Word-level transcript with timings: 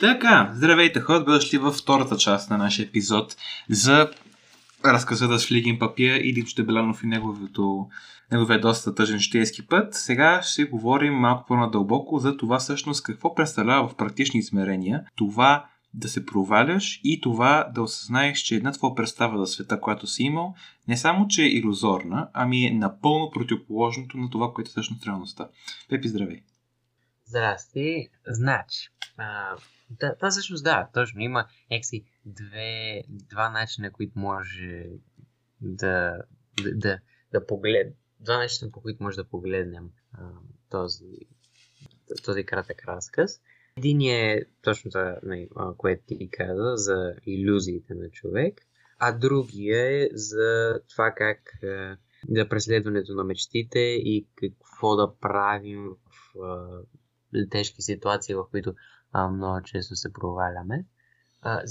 Така, 0.00 0.50
здравейте 0.54 1.00
хора, 1.00 1.24
дошли 1.24 1.58
във 1.58 1.74
втората 1.76 2.16
част 2.16 2.50
на 2.50 2.58
нашия 2.58 2.86
епизод 2.86 3.36
за 3.70 4.10
разказа 4.84 5.38
с 5.38 5.46
Флигин 5.46 5.78
Папия 5.78 6.16
и 6.16 6.32
Димчо 6.32 6.64
Беланов 6.64 7.02
и 7.02 7.06
неговото, 7.06 7.88
неговия 8.32 8.60
доста 8.60 8.94
тъжен 8.94 9.18
житейски 9.18 9.66
път. 9.66 9.94
Сега 9.94 10.42
ще 10.42 10.64
говорим 10.64 11.14
малко 11.14 11.44
по-надълбоко 11.48 12.18
за 12.18 12.36
това 12.36 12.58
всъщност 12.58 13.02
какво 13.02 13.34
представлява 13.34 13.88
в 13.88 13.96
практични 13.96 14.40
измерения 14.40 15.04
това 15.16 15.66
да 15.94 16.08
се 16.08 16.26
проваляш 16.26 17.00
и 17.04 17.20
това 17.20 17.70
да 17.74 17.82
осъзнаеш, 17.82 18.38
че 18.38 18.56
една 18.56 18.72
твоя 18.72 18.94
представа 18.94 19.38
за 19.38 19.46
света, 19.46 19.80
която 19.80 20.06
си 20.06 20.22
имал, 20.22 20.54
не 20.88 20.96
само, 20.96 21.28
че 21.28 21.42
е 21.42 21.48
иллюзорна, 21.48 22.28
ами 22.32 22.66
е 22.66 22.70
напълно 22.70 23.30
противоположното 23.30 24.16
на 24.18 24.30
това, 24.30 24.52
което 24.54 24.68
е 24.68 24.70
всъщност 24.70 25.06
реалността. 25.06 25.48
Пепи, 25.88 26.08
здравей! 26.08 26.42
Здрасти! 27.26 28.08
Значи, 28.26 28.88
а, 29.18 29.56
да, 29.90 30.14
да, 30.20 30.30
всъщност 30.30 30.64
да, 30.64 30.88
точно. 30.94 31.20
Има 31.20 31.46
някакси 31.70 32.04
две, 32.24 33.02
два 33.08 33.50
начина, 33.50 33.92
които 33.92 34.18
може 34.18 34.84
да, 35.60 36.22
да, 36.62 36.74
да, 36.74 36.98
да 37.32 37.46
поглед... 37.46 37.96
Два 38.20 38.38
начина, 38.38 38.70
по 38.70 38.80
които 38.80 39.02
може 39.02 39.16
да 39.16 39.28
погледнем 39.28 39.90
а, 40.12 40.30
този, 40.70 41.18
този 42.24 42.44
кратък 42.44 42.88
разказ. 42.88 43.40
Един 43.76 44.00
е 44.00 44.42
точно 44.62 44.90
това, 44.90 45.18
нали, 45.22 45.48
което 45.76 46.02
ти 46.06 46.28
каза, 46.30 46.76
за 46.76 47.14
иллюзиите 47.26 47.94
на 47.94 48.10
човек, 48.10 48.60
а 48.98 49.12
другия 49.12 50.04
е 50.04 50.08
за 50.12 50.80
това 50.90 51.12
как 51.16 51.38
да 52.28 52.48
преследването 52.48 53.14
на 53.14 53.24
мечтите 53.24 53.78
и 53.78 54.26
какво 54.34 54.96
да 54.96 55.14
правим 55.20 55.88
в 56.34 56.84
тежки 57.50 57.82
ситуации, 57.82 58.34
в 58.34 58.46
които 58.50 58.74
а, 59.12 59.28
много 59.28 59.62
често 59.62 59.96
се 59.96 60.12
проваляме. 60.12 60.84
А, 61.42 61.62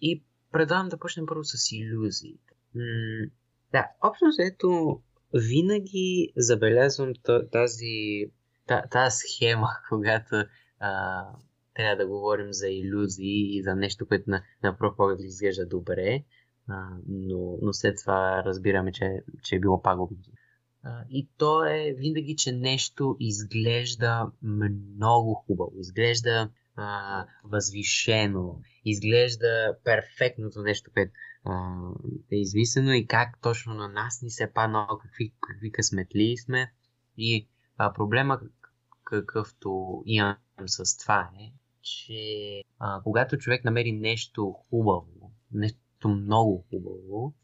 и 0.00 0.24
предлагам 0.52 0.88
да 0.88 0.98
почнем 0.98 1.26
първо 1.26 1.44
с 1.44 1.72
иллюзиите. 1.72 2.54
М- 2.74 3.30
да, 3.72 3.86
общо 4.02 4.24
ето 4.38 5.00
винаги 5.34 6.32
забелязвам 6.36 7.12
тази, 7.52 8.26
тази 8.90 9.16
схема, 9.16 9.68
когато 9.88 10.44
а, 10.80 11.22
трябва 11.74 11.96
да 11.96 12.06
говорим 12.06 12.52
за 12.52 12.68
иллюзии 12.68 13.58
и 13.58 13.62
за 13.62 13.74
нещо, 13.74 14.06
което 14.06 14.30
на, 14.30 14.42
на 14.62 14.78
пръв 14.78 14.96
поглед 14.96 15.20
изглежда 15.20 15.66
добре, 15.66 16.24
а, 16.68 16.88
но, 17.08 17.58
но 17.62 17.72
след 17.72 17.98
това 17.98 18.44
разбираме, 18.44 18.92
че, 18.92 19.22
че 19.42 19.56
е 19.56 19.60
било 19.60 19.82
пагубно. 19.82 20.18
И 21.10 21.28
то 21.38 21.64
е 21.64 21.94
винаги, 21.98 22.36
че 22.36 22.52
нещо 22.52 23.16
изглежда 23.20 24.30
много 24.42 25.34
хубаво, 25.34 25.72
изглежда 25.78 26.50
а, 26.76 27.26
възвишено, 27.44 28.60
изглежда 28.84 29.76
перфектното 29.84 30.62
нещо, 30.62 30.90
което 30.94 31.12
е 32.32 32.36
измислено 32.36 32.92
и 32.92 33.06
как 33.06 33.40
точно 33.42 33.74
на 33.74 33.88
нас 33.88 34.22
ни 34.22 34.30
се 34.30 34.52
падна, 34.54 34.86
какви, 35.02 35.32
какви 35.40 35.72
късметли 35.72 36.36
сме. 36.36 36.72
И 37.16 37.48
а, 37.78 37.92
проблема, 37.92 38.40
какъвто 39.04 40.02
имам 40.06 40.36
с 40.66 40.98
това 40.98 41.30
е, 41.40 41.52
че 41.82 42.62
а, 42.78 43.02
когато 43.02 43.38
човек 43.38 43.64
намери 43.64 43.92
нещо 43.92 44.52
хубаво, 44.52 45.32
нещо 45.52 46.08
много 46.08 46.66
хубаво, 46.70 47.34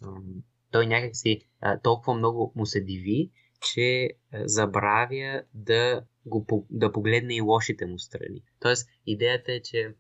той 0.71 0.87
някакси 0.87 1.41
а, 1.61 1.79
толкова 1.79 2.15
много 2.15 2.53
му 2.57 2.67
се 2.67 2.81
диви, 2.81 3.31
че 3.61 4.11
забравя 4.45 5.43
да, 5.55 6.03
го, 6.27 6.67
да 6.71 6.93
погледне 6.93 7.37
и 7.37 7.41
лошите 7.41 7.87
му 7.87 7.99
страни. 7.99 8.43
Тоест, 8.61 8.89
идеята 9.07 9.53
е, 9.53 9.61
че 9.61 9.95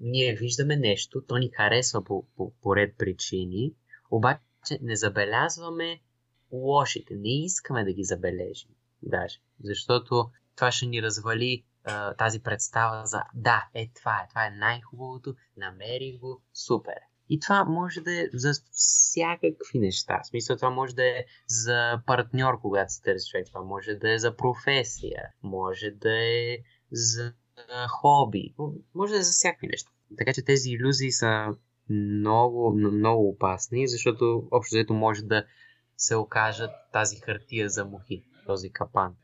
ние 0.00 0.34
виждаме 0.34 0.76
нещо, 0.76 1.22
то 1.28 1.36
ни 1.36 1.50
харесва 1.56 2.04
по, 2.04 2.26
по, 2.36 2.52
по 2.62 2.76
ред 2.76 2.94
причини, 2.98 3.74
обаче 4.10 4.40
не 4.82 4.96
забелязваме 4.96 6.00
лошите, 6.52 7.14
не 7.14 7.44
искаме 7.44 7.84
да 7.84 7.92
ги 7.92 8.04
забележим. 8.04 8.70
Даже, 9.02 9.40
защото 9.62 10.30
това 10.56 10.72
ще 10.72 10.86
ни 10.86 11.02
развали 11.02 11.64
а, 11.84 12.14
тази 12.14 12.42
представа 12.42 13.06
за 13.06 13.22
да, 13.34 13.68
е 13.74 13.90
това 13.94 14.20
е, 14.24 14.28
това 14.28 14.46
е 14.46 14.50
най-хубавото, 14.50 15.34
намери 15.56 16.18
го, 16.20 16.42
супер. 16.54 17.09
И 17.30 17.40
това 17.40 17.64
може 17.64 18.00
да 18.00 18.20
е 18.20 18.26
за 18.32 18.52
всякакви 18.70 19.78
неща. 19.78 20.20
В 20.24 20.26
смисъл, 20.26 20.56
това 20.56 20.70
може 20.70 20.94
да 20.94 21.04
е 21.04 21.24
за 21.46 22.02
партньор, 22.06 22.60
когато 22.60 22.92
се 22.92 23.02
търси 23.02 23.30
човек. 23.30 23.46
Това 23.46 23.62
може 23.62 23.94
да 23.94 24.14
е 24.14 24.18
за 24.18 24.36
професия. 24.36 25.22
Може 25.42 25.90
да 25.90 26.12
е 26.12 26.58
за 26.92 27.32
хоби. 27.88 28.54
Може 28.94 29.12
да 29.12 29.18
е 29.18 29.22
за 29.22 29.32
всякакви 29.32 29.66
неща. 29.66 29.90
Така 30.18 30.32
че 30.32 30.44
тези 30.44 30.70
иллюзии 30.70 31.12
са 31.12 31.56
много, 31.90 32.72
много 32.74 33.28
опасни, 33.28 33.88
защото 33.88 34.48
общо 34.50 34.74
взето 34.74 34.94
може 34.94 35.22
да 35.22 35.44
се 35.96 36.16
окажат 36.16 36.70
тази 36.92 37.16
хартия 37.16 37.68
за 37.68 37.84
мухи, 37.84 38.24
този 38.46 38.70
капан 38.72 39.14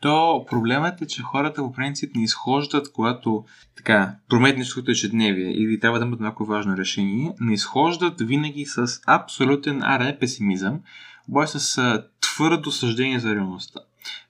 то 0.00 0.46
проблемът 0.50 1.02
е, 1.02 1.06
че 1.06 1.22
хората 1.22 1.62
по 1.62 1.72
принцип 1.72 2.16
не 2.16 2.22
изхождат, 2.22 2.92
когато 2.92 3.44
така, 3.76 4.14
променят 4.28 4.58
нещо 4.58 4.82
ежедневие 4.88 5.50
или 5.50 5.80
трябва 5.80 5.98
да 5.98 6.04
имат 6.04 6.20
някакво 6.20 6.44
важно 6.44 6.76
решение, 6.76 7.32
не 7.40 7.54
изхождат 7.54 8.20
винаги 8.20 8.66
с 8.66 8.86
абсолютен 9.06 9.82
аре 9.82 10.18
песимизъм, 10.18 10.80
обаче 11.28 11.58
с 11.58 12.02
твърдо 12.20 12.70
съждение 12.70 13.18
за 13.18 13.34
реалността. 13.34 13.80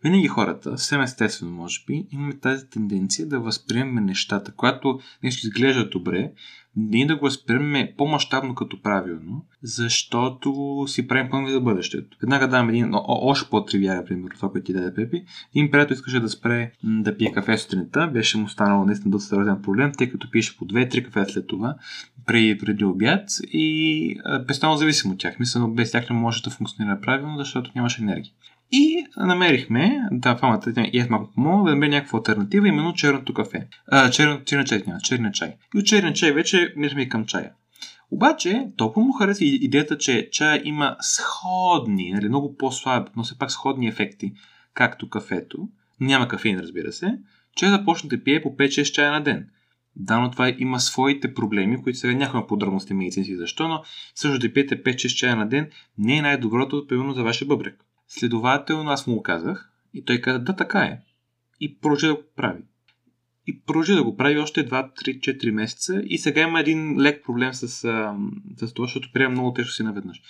Винаги 0.04 0.28
хората, 0.28 0.78
съвсем 0.78 1.00
естествено 1.00 1.52
може 1.52 1.84
би, 1.86 2.06
имаме 2.10 2.38
тази 2.38 2.70
тенденция 2.70 3.28
да 3.28 3.40
възприемем 3.40 4.04
нещата, 4.04 4.52
когато 4.52 5.00
нещо 5.22 5.46
изглежда 5.46 5.88
добре, 5.88 6.32
ние 6.76 7.06
да 7.06 7.16
го 7.16 7.24
възприемем 7.24 7.88
по-масштабно 7.96 8.54
като 8.54 8.82
правилно, 8.82 9.44
защото 9.62 10.84
си 10.86 11.08
правим 11.08 11.30
планове 11.30 11.52
за 11.52 11.60
бъдещето. 11.60 12.16
Веднага 12.22 12.48
давам 12.48 12.68
един 12.68 12.90
още 12.94 13.50
по-тривиален 13.50 14.04
пример, 14.04 14.30
това, 14.30 14.50
което 14.50 14.64
ти 14.64 14.72
даде 14.72 14.94
Пепи. 14.94 15.24
Един 15.56 15.70
приятел 15.70 15.94
искаше 15.94 16.20
да 16.20 16.28
спре 16.28 16.72
да 16.84 17.16
пие 17.16 17.32
кафе 17.32 17.58
сутринта, 17.58 18.06
беше 18.06 18.38
му 18.38 18.48
станало 18.48 18.84
наистина 18.84 19.10
доста 19.10 19.28
сериозен 19.28 19.62
проблем, 19.62 19.92
тъй 19.98 20.10
като 20.10 20.30
пиеше 20.30 20.56
по 20.56 20.64
2-3 20.64 21.04
кафе 21.04 21.32
след 21.32 21.46
това, 21.46 21.74
преди, 22.26 22.58
преди 22.58 22.84
обяд 22.84 23.28
и 23.52 24.16
престанал 24.46 24.76
зависим 24.76 25.10
от 25.10 25.18
тях. 25.18 25.38
Мисля, 25.38 25.68
без 25.68 25.90
тях 25.90 26.10
не 26.10 26.16
може 26.16 26.42
да 26.42 26.50
функционира 26.50 27.00
правилно, 27.00 27.38
защото 27.38 27.70
нямаше 27.74 28.02
енергия. 28.02 28.32
И 28.72 29.06
намерихме, 29.16 30.08
да, 30.12 30.36
фамата 30.36 30.72
и 30.92 30.98
аз 30.98 31.08
малко 31.08 31.32
помогна, 31.34 31.64
да 31.64 31.70
намерим 31.70 31.90
някаква 31.90 32.18
альтернатива, 32.18 32.68
именно 32.68 32.94
черното 32.94 33.34
кафе. 33.34 33.66
А, 33.86 34.10
черен, 34.10 34.42
черен 34.44 34.64
чай, 34.64 34.82
няма, 34.86 35.00
черен 35.00 35.32
чай. 35.32 35.54
И 35.74 35.78
от 35.78 35.86
черен 35.86 36.14
чай 36.14 36.32
вече 36.32 36.74
и 36.98 37.08
към 37.08 37.26
чая. 37.26 37.50
Обаче, 38.10 38.68
толкова 38.76 39.06
му 39.06 39.12
хареса 39.12 39.44
идеята, 39.44 39.98
че 39.98 40.28
чая 40.32 40.62
има 40.64 40.96
сходни, 41.00 42.12
нали, 42.12 42.28
много 42.28 42.56
по-слаби, 42.56 43.10
но 43.16 43.22
все 43.22 43.38
пак 43.38 43.50
сходни 43.50 43.88
ефекти, 43.88 44.32
както 44.74 45.08
кафето. 45.08 45.68
Няма 46.00 46.28
кафеин, 46.28 46.58
разбира 46.58 46.92
се, 46.92 47.18
че 47.56 47.68
започна 47.68 48.08
да 48.08 48.24
пие 48.24 48.42
по 48.42 48.48
5-6 48.48 48.92
чая 48.92 49.12
на 49.12 49.20
ден. 49.20 49.48
Да, 49.96 50.20
но 50.20 50.30
това 50.30 50.54
има 50.58 50.80
своите 50.80 51.34
проблеми, 51.34 51.82
които 51.82 51.98
сега 51.98 52.18
нямаме 52.18 52.46
подробности 52.46 52.94
медицински 52.94 53.36
защо, 53.36 53.68
но 53.68 53.82
също 54.14 54.38
да 54.38 54.52
пиете 54.52 54.82
5-6 54.82 55.14
чая 55.14 55.36
на 55.36 55.48
ден 55.48 55.70
не 55.98 56.16
е 56.16 56.22
най-доброто, 56.22 56.86
примерно 56.88 57.12
за 57.12 57.22
вашия 57.22 57.48
бъбрек. 57.48 57.84
Следователно 58.18 58.90
аз 58.90 59.06
му 59.06 59.14
го 59.14 59.22
казах 59.22 59.70
и 59.94 60.04
той 60.04 60.20
каза 60.20 60.38
да 60.38 60.56
така 60.56 60.78
е. 60.78 61.00
И 61.60 61.78
продължи 61.78 62.06
да 62.06 62.14
го 62.14 62.22
прави. 62.36 62.62
И 63.46 63.60
продължи 63.60 63.94
да 63.94 64.04
го 64.04 64.16
прави 64.16 64.38
още 64.38 64.68
2-3-4 64.68 65.50
месеца 65.50 66.02
и 66.04 66.18
сега 66.18 66.42
има 66.42 66.60
един 66.60 67.00
лек 67.00 67.24
проблем 67.24 67.54
с, 67.54 67.68
с 67.68 68.74
това, 68.74 68.86
защото 68.86 69.08
приема 69.12 69.32
много 69.32 69.52
тежко 69.52 69.72
си 69.72 69.82
наведнъж. 69.82 70.20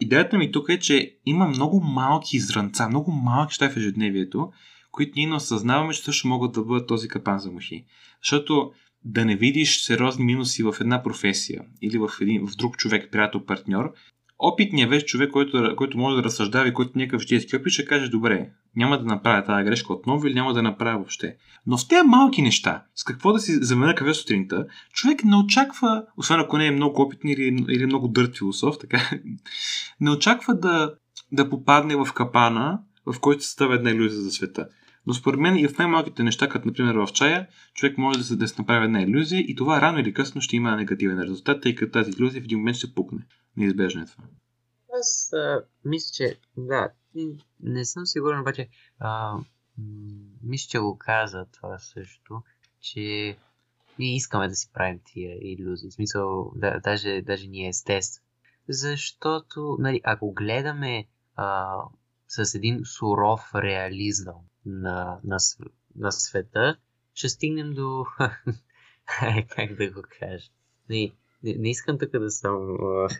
Идеята 0.00 0.38
ми 0.38 0.52
тук 0.52 0.68
е, 0.68 0.78
че 0.78 1.16
има 1.26 1.46
много 1.46 1.80
малки 1.80 2.38
зранца, 2.38 2.88
много 2.88 3.12
малки 3.12 3.50
неща 3.50 3.70
в 3.70 3.76
ежедневието, 3.76 4.52
които 4.92 5.12
ние 5.16 5.26
не 5.26 5.34
осъзнаваме, 5.34 5.92
че 5.92 6.02
също 6.02 6.28
могат 6.28 6.52
да 6.52 6.64
бъдат 6.64 6.88
този 6.88 7.08
капан 7.08 7.38
за 7.38 7.50
мухи. 7.50 7.84
Защото 8.22 8.72
да 9.04 9.24
не 9.24 9.36
видиш 9.36 9.82
сериозни 9.82 10.24
минуси 10.24 10.62
в 10.62 10.74
една 10.80 11.02
професия 11.02 11.64
или 11.82 11.98
в, 11.98 12.10
един, 12.20 12.46
в 12.46 12.56
друг 12.56 12.76
човек, 12.76 13.08
приятел, 13.12 13.44
партньор, 13.44 13.92
опитният 14.38 14.90
вече 14.90 15.06
човек, 15.06 15.30
който, 15.30 15.74
който 15.76 15.98
може 15.98 16.16
да 16.16 16.22
разсъждава 16.22 16.68
и 16.68 16.74
който 16.74 16.92
е 16.96 16.98
някакъв 16.98 17.22
житейски 17.22 17.56
опит, 17.56 17.72
ще 17.72 17.84
каже, 17.84 18.08
добре, 18.08 18.50
няма 18.76 18.98
да 18.98 19.04
направя 19.04 19.44
тази 19.44 19.64
грешка 19.64 19.92
отново 19.92 20.26
или 20.26 20.34
няма 20.34 20.54
да 20.54 20.62
направя 20.62 20.96
въобще. 20.96 21.36
Но 21.66 21.78
в 21.78 21.88
тези 21.88 22.06
малки 22.06 22.42
неща, 22.42 22.84
с 22.94 23.04
какво 23.04 23.32
да 23.32 23.38
си 23.38 23.52
заменя 23.64 23.94
каве 23.94 24.14
сутринта, 24.14 24.66
човек 24.92 25.24
не 25.24 25.36
очаква, 25.36 26.04
освен 26.16 26.40
ако 26.40 26.58
не 26.58 26.66
е 26.66 26.70
много 26.70 27.02
опитен 27.02 27.30
или, 27.30 27.64
или 27.68 27.86
много 27.86 28.08
дърт 28.08 28.38
философ, 28.38 28.78
така, 28.78 29.10
не 30.00 30.10
очаква 30.10 30.54
да, 30.54 30.94
да 31.32 31.50
попадне 31.50 31.96
в 31.96 32.08
капана, 32.14 32.80
в 33.06 33.20
който 33.20 33.44
се 33.44 33.50
става 33.50 33.74
една 33.74 33.90
иллюзия 33.90 34.20
за 34.22 34.30
света. 34.30 34.66
Но 35.06 35.14
според 35.14 35.40
мен 35.40 35.56
и 35.56 35.68
в 35.68 35.78
най-малките 35.78 36.22
неща, 36.22 36.48
като 36.48 36.68
например 36.68 36.94
в 36.94 37.08
чая, 37.14 37.46
човек 37.74 37.98
може 37.98 38.18
да 38.18 38.24
се, 38.24 38.36
да 38.36 38.48
се 38.48 38.54
направи 38.58 38.84
една 38.84 39.02
иллюзия 39.02 39.40
и 39.40 39.54
това 39.54 39.80
рано 39.80 39.98
или 39.98 40.12
късно 40.12 40.40
ще 40.40 40.56
има 40.56 40.76
негативен 40.76 41.20
резултат, 41.20 41.62
тъй 41.62 41.74
като 41.74 41.92
тази 41.92 42.10
иллюзия 42.10 42.42
в 42.42 42.44
един 42.44 42.58
момент 42.58 42.76
ще 42.76 42.94
пукне. 42.94 43.18
Неизбежно 43.56 44.02
е 44.02 44.06
това. 44.06 44.24
Аз 44.98 45.32
а, 45.32 45.64
мисля, 45.84 46.12
че 46.12 46.38
да, 46.56 46.90
не 47.60 47.84
съм 47.84 48.06
сигурен, 48.06 48.40
обаче 48.40 48.68
а, 48.98 49.38
мисля, 50.42 50.68
че 50.68 50.78
го 50.78 50.98
каза 50.98 51.46
това 51.52 51.78
също, 51.78 52.42
че 52.80 53.36
ние 53.98 54.16
искаме 54.16 54.48
да 54.48 54.54
си 54.54 54.70
правим 54.72 55.00
тия 55.04 55.38
иллюзии. 55.40 55.90
В 55.90 55.94
смисъл, 55.94 56.52
да, 56.56 56.80
даже, 56.80 57.22
даже 57.22 57.48
ни 57.48 57.64
е 57.64 57.68
естествено. 57.68 58.26
Защото, 58.68 59.76
нали, 59.80 60.00
ако 60.04 60.32
гледаме 60.32 61.06
а, 61.36 61.78
с 62.28 62.54
един 62.54 62.80
суров 62.84 63.54
реализъм 63.54 64.40
на, 64.66 65.18
на, 65.24 65.38
на 65.96 66.12
света, 66.12 66.76
ще 67.14 67.28
стигнем 67.28 67.74
до... 67.74 68.04
как 69.48 69.74
да 69.74 69.90
го 69.90 70.02
кажа? 70.20 70.50
Не, 70.88 71.12
не, 71.46 71.54
не 71.58 71.70
искам 71.70 71.98
тук 71.98 72.10
да 72.10 72.30
съм 72.30 72.76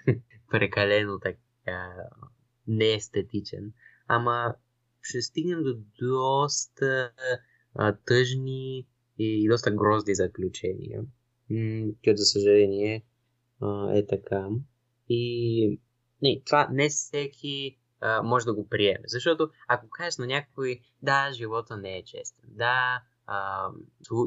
прекалено 0.51 1.19
така 1.19 1.95
неестетичен, 2.67 3.73
ама 4.09 4.55
ще 5.03 5.23
стигнем 5.23 5.63
до 5.63 5.79
доста 6.01 7.13
а, 7.75 7.97
тъжни 8.07 8.79
и, 9.19 9.45
и 9.45 9.49
доста 9.49 9.71
грозни 9.71 10.15
заключения. 10.15 11.03
Като 12.05 12.17
за 12.17 12.25
съжаление 12.25 13.05
а, 13.61 13.97
е 13.97 14.07
така. 14.07 14.49
И 15.09 15.81
не, 16.23 16.43
това 16.47 16.69
не 16.73 16.89
всеки 16.89 17.79
а, 18.01 18.23
може 18.23 18.47
да 18.47 18.55
го 18.55 18.69
приеме. 18.69 19.05
Защото 19.07 19.51
ако 19.69 19.89
кажеш 19.91 20.19
на 20.19 20.27
някой, 20.27 20.81
да, 21.03 21.31
живота 21.33 21.77
не 21.77 21.97
е 21.97 22.05
честен, 22.05 22.45
да, 22.49 23.03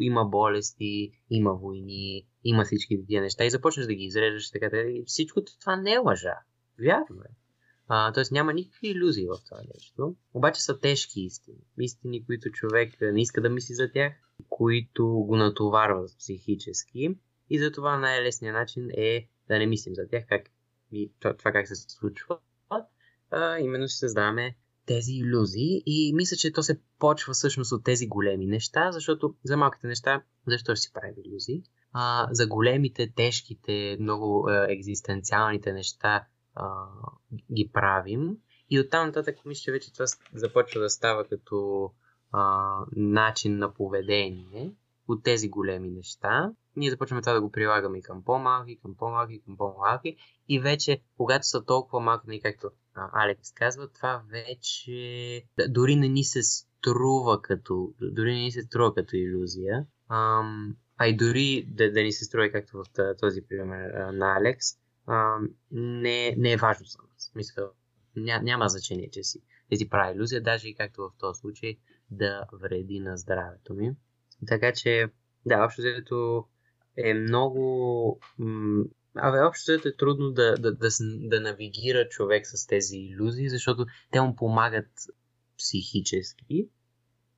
има 0.01 0.25
болести, 0.25 1.12
има 1.30 1.54
войни, 1.54 2.28
има 2.44 2.63
всички 2.63 3.06
тия 3.07 3.22
неща 3.22 3.46
и 3.46 3.51
започнеш 3.51 3.86
да 3.86 3.94
ги 3.94 4.04
изреждаш 4.04 4.51
така, 4.51 4.78
и 4.78 5.04
всичко 5.07 5.42
това 5.60 5.75
не 5.75 5.94
е 5.94 5.98
лъжа. 5.98 6.36
Вярно 6.80 7.22
е. 7.22 7.34
Тоест 8.13 8.31
няма 8.31 8.54
никакви 8.54 8.88
иллюзии 8.88 9.28
в 9.28 9.38
това 9.46 9.62
нещо. 9.75 10.16
Обаче 10.34 10.63
са 10.63 10.80
тежки 10.80 11.22
истини. 11.22 11.57
Истини, 11.80 12.25
които 12.25 12.51
човек 12.51 12.94
не 13.01 13.22
иска 13.22 13.42
да 13.42 13.50
мисли 13.50 13.74
за 13.74 13.92
тях, 13.92 14.13
които 14.50 15.07
го 15.07 15.36
натоварват 15.36 16.18
психически. 16.18 17.18
И 17.50 17.60
затова 17.60 17.98
най-лесният 17.98 18.54
начин 18.54 18.90
е 18.98 19.30
да 19.48 19.60
не 19.60 19.66
мислим 19.66 19.95
за 19.95 20.07
тях, 20.07 20.24
как, 20.30 20.50
и 20.92 21.12
това 21.19 21.52
как 21.52 21.68
се 21.68 21.75
случва. 21.75 22.40
А, 23.31 23.60
именно 23.60 23.88
ще 23.88 23.98
създаваме 23.98 24.56
тези 24.90 25.12
иллюзии 25.14 25.84
и 25.86 26.14
мисля, 26.14 26.38
че 26.38 26.54
то 26.54 26.64
се 26.64 26.82
почва 27.00 27.34
всъщност 27.34 27.72
от 27.72 27.84
тези 27.84 28.08
големи 28.08 28.46
неща, 28.46 28.92
защото 28.92 29.36
за 29.44 29.58
малките 29.58 29.88
неща 29.88 30.24
защо 30.48 30.76
ще 30.76 30.82
си 30.82 30.94
правим 30.94 31.16
иллюзии? 31.26 31.64
А, 31.94 32.28
за 32.32 32.48
големите, 32.48 33.12
тежките, 33.16 33.98
много 34.00 34.50
е, 34.50 34.66
екзистенциалните 34.70 35.74
неща 35.74 36.26
а, 36.56 36.86
ги 37.54 37.70
правим. 37.74 38.38
И 38.70 38.80
оттам 38.80 39.08
нататък 39.08 39.36
мисля, 39.46 39.62
че 39.62 39.72
вече 39.72 39.94
това 39.94 40.06
започва 40.34 40.82
да 40.82 40.90
става 40.90 41.28
като 41.28 41.90
а, 42.32 42.76
начин 42.96 43.58
на 43.58 43.74
поведение 43.74 44.74
от 45.08 45.24
тези 45.24 45.50
големи 45.50 45.90
неща. 45.90 46.52
Ние 46.76 46.90
започваме 46.90 47.22
това 47.22 47.34
да 47.34 47.42
го 47.42 47.52
прилагаме 47.52 47.98
и 47.98 48.02
към 48.02 48.24
по-малки, 48.24 48.80
към 48.82 48.96
по-малки, 48.96 49.42
към 49.46 49.58
по-малки. 49.58 50.16
И 50.50 50.60
вече, 50.60 51.02
когато 51.18 51.48
са 51.48 51.66
толкова 51.66 52.00
малки, 52.00 52.28
нали, 52.28 52.42
както 52.42 52.70
Алекс 53.13 53.51
казва, 53.51 53.88
това 53.88 54.24
вече 54.30 55.44
дори 55.69 55.96
не 55.96 56.07
ни 56.07 56.24
се 56.24 56.44
струва 56.44 57.42
като, 57.42 57.94
дори 58.01 58.34
не 58.34 58.42
ни 58.42 58.51
се 58.51 58.62
струва 58.62 58.94
като 58.94 59.16
иллюзия. 59.16 59.86
Ам, 60.10 60.75
а 60.98 61.07
и 61.07 61.16
дори 61.16 61.66
да, 61.68 61.92
да 61.92 62.01
ни 62.04 62.12
се 62.12 62.25
строи, 62.25 62.51
както 62.51 62.78
в 62.78 63.16
този 63.19 63.42
пример 63.42 64.12
на 64.13 64.38
Алекс, 64.38 64.68
а, 65.07 65.38
не, 65.72 66.36
не 66.38 66.51
е 66.51 66.57
важно 66.57 66.86
за 66.86 66.98
нас. 67.13 67.31
Мисля, 67.36 67.69
ня, 68.16 68.42
няма 68.44 68.69
значение, 68.69 69.10
че 69.10 69.24
си, 69.24 69.42
че 69.72 69.78
си 69.78 69.90
прави 69.90 70.16
иллюзия, 70.18 70.44
даже 70.44 70.68
и 70.68 70.75
както 70.75 71.02
в 71.02 71.12
този 71.18 71.40
случай 71.40 71.78
да 72.12 72.45
вреди 72.54 73.00
на 73.00 73.18
здравето 73.18 73.74
ми. 73.74 73.92
Така 74.48 74.74
че, 74.74 75.07
да, 75.45 75.66
общо 75.66 75.81
взето 75.81 76.45
е 76.98 77.13
много... 77.13 78.19
М- 78.38 78.84
Абе, 79.16 79.42
общо 79.42 79.72
е 79.72 79.98
трудно 79.98 80.32
да, 80.32 80.56
да, 80.56 80.76
да, 80.76 80.90
да 81.20 81.42
навигира 81.42 82.10
човек 82.10 82.48
с 82.48 82.68
тези 82.68 82.98
иллюзии, 82.98 83.50
защото 83.50 83.86
те 84.12 84.22
му 84.22 84.36
помагат 84.36 84.90
психически, 85.58 86.70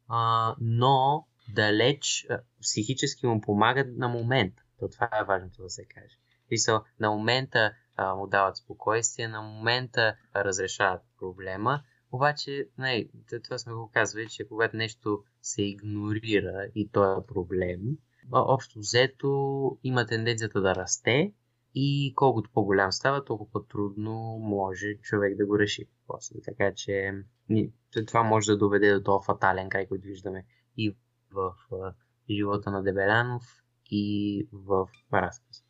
а, 0.08 0.56
но 0.62 1.28
далеч 1.54 2.26
а, 2.30 2.40
психически 2.62 3.28
му 3.28 3.42
помагат 3.42 3.88
на 3.98 4.08
момент. 4.08 4.54
То 4.80 4.90
това 4.90 5.10
е 5.22 5.24
важното 5.24 5.62
да 5.62 5.70
се 5.70 5.86
каже. 5.86 6.18
Мисъл, 6.52 6.84
на 7.00 7.12
момента 7.12 7.74
а, 7.98 8.16
му 8.16 8.28
дават 8.28 8.58
спокойствие, 8.58 9.28
на 9.28 9.42
момента 9.42 10.16
разрешават 10.36 11.02
проблема, 11.20 11.84
обаче, 12.12 12.68
не, 12.78 13.10
това 13.44 13.58
сме 13.58 13.74
го 13.74 13.92
казвали, 13.94 14.30
че 14.30 14.48
когато 14.48 14.78
нещо 14.78 15.24
се 15.42 15.62
игнорира 15.62 16.68
и 16.76 16.90
то 16.90 17.18
е 17.18 17.26
проблем, 17.26 17.80
общо 18.32 18.80
взето 18.80 19.78
има 19.84 20.06
тенденцията 20.06 20.62
да 20.62 20.76
расте 20.76 21.34
и 21.76 22.14
колкото 22.16 22.50
по-голям 22.54 22.92
става, 22.92 23.26
толкова 23.26 23.52
по-трудно 23.52 24.38
може 24.42 24.98
човек 25.02 25.38
да 25.38 25.46
го 25.46 25.60
реши 25.60 25.86
после. 26.08 26.36
Така 26.46 26.74
че 26.76 27.14
това 28.08 28.24
може 28.24 28.52
да 28.52 28.58
доведе 28.58 28.94
до 28.94 29.04
този 29.04 29.26
фатален 29.26 29.70
край, 29.70 29.88
който 29.88 30.08
виждаме 30.08 30.46
и 30.78 30.96
в 31.32 31.54
живота 32.30 32.72
на 32.72 32.84
Дебелянов, 32.84 33.62
и 33.92 34.48
в 34.54 34.88
разказ. 35.14 35.64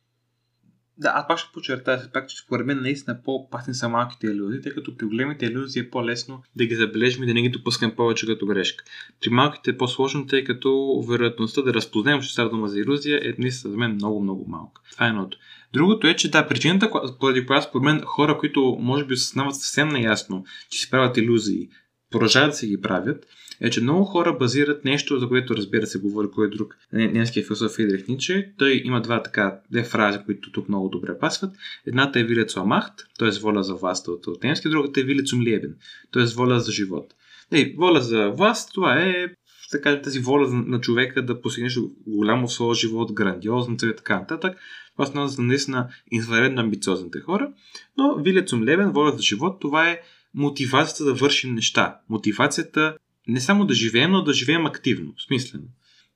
Да, 0.98 1.12
аз 1.14 1.28
пак 1.28 1.38
ще 1.38 1.52
подчертая 1.52 1.98
се 1.98 2.12
пак, 2.12 2.28
че 2.28 2.38
според 2.38 2.66
мен 2.66 2.82
наистина 2.82 3.22
по-опасни 3.24 3.74
са 3.74 3.88
малките 3.88 4.26
иллюзии, 4.26 4.60
тъй 4.60 4.72
като 4.72 4.96
при 4.96 5.06
големите 5.06 5.46
иллюзии 5.46 5.80
е 5.80 5.90
по-лесно 5.90 6.42
да 6.56 6.66
ги 6.66 6.74
забележим 6.74 7.22
и 7.22 7.26
да 7.26 7.34
не 7.34 7.42
ги 7.42 7.48
допускаме 7.48 7.94
повече 7.94 8.26
като 8.26 8.46
грешка. 8.46 8.84
При 9.20 9.30
малките 9.30 9.70
е 9.70 9.76
по-сложно, 9.76 10.26
тъй 10.26 10.44
като 10.44 11.02
вероятността 11.08 11.62
да 11.62 11.74
разпознаем, 11.74 12.22
че 12.22 12.32
става 12.32 12.50
дума 12.50 12.68
за 12.68 12.80
иллюзия 12.80 13.20
е 13.24 13.34
наистина 13.38 13.72
за 13.72 13.78
мен 13.78 13.94
много, 13.94 14.22
много 14.22 14.44
малка. 14.48 14.82
Това 14.92 15.06
е 15.06 15.08
едното. 15.08 15.38
Другото 15.72 16.06
е, 16.06 16.16
че 16.16 16.30
да, 16.30 16.48
причината, 16.48 16.90
поради 17.20 17.46
която 17.46 17.68
според 17.68 17.84
мен 17.84 18.00
хора, 18.04 18.38
които 18.38 18.76
може 18.80 19.04
би 19.04 19.14
осъзнават 19.14 19.56
съвсем 19.56 19.88
наясно, 19.88 20.44
че 20.70 20.78
си 20.80 20.90
правят 20.90 21.16
иллюзии, 21.16 21.68
продължават 22.10 22.50
да 22.50 22.56
си 22.56 22.66
ги 22.66 22.80
правят, 22.80 23.26
е, 23.62 23.70
че 23.70 23.80
много 23.80 24.04
хора 24.04 24.36
базират 24.38 24.84
нещо, 24.84 25.18
за 25.18 25.28
което 25.28 25.56
разбира 25.56 25.86
се 25.86 25.98
говори 25.98 26.28
кой 26.34 26.46
е 26.46 26.50
друг 26.50 26.76
немския 26.92 27.44
философ 27.44 27.72
Фридрих 27.72 28.08
Ниче. 28.08 28.52
Той 28.58 28.82
има 28.84 29.02
два 29.02 29.22
така, 29.22 29.60
две 29.70 29.84
фрази, 29.84 30.18
които 30.24 30.52
тук 30.52 30.68
много 30.68 30.88
добре 30.88 31.18
пасват. 31.18 31.54
Едната 31.86 32.20
е 32.20 32.24
Вилецо 32.24 32.64
Махт, 32.64 32.94
т.е. 33.18 33.40
воля 33.40 33.62
за 33.62 33.74
власт 33.74 34.08
от, 34.08 34.26
от 34.26 34.42
немски, 34.42 34.68
другата 34.68 35.00
е 35.00 35.02
Вилецум 35.02 35.42
Лебен, 35.42 35.74
т.е. 36.12 36.24
воля 36.24 36.60
за 36.60 36.72
живот. 36.72 37.14
Ей, 37.52 37.74
воля 37.78 38.00
за 38.00 38.30
власт, 38.30 38.70
това 38.74 38.98
е 38.98 39.26
така 39.70 40.02
тази 40.02 40.20
воля 40.20 40.48
на 40.48 40.80
човека 40.80 41.22
да 41.22 41.40
постигнеш 41.40 41.78
голямо 42.06 42.46
в 42.46 42.52
своя 42.52 42.74
живот, 42.74 43.12
грандиозно 43.12 43.74
и 43.74 43.96
така 43.96 44.18
нататък. 44.18 44.58
Това 44.92 45.28
са 45.28 45.42
наистина 45.42 45.88
извънредно 46.10 46.60
амбициозните 46.60 47.20
хора. 47.20 47.52
Но 47.98 48.14
Вилецум 48.14 48.64
Лебен, 48.64 48.90
воля 48.90 49.12
за 49.16 49.22
живот, 49.22 49.60
това 49.60 49.88
е 49.88 50.00
мотивацията 50.34 51.04
да 51.04 51.14
вършим 51.14 51.54
неща. 51.54 51.96
Мотивацията 52.08 52.96
не 53.28 53.40
само 53.40 53.66
да 53.66 53.74
живеем, 53.74 54.10
но 54.10 54.22
да 54.22 54.32
живеем 54.32 54.66
активно, 54.66 55.14
смислено. 55.26 55.64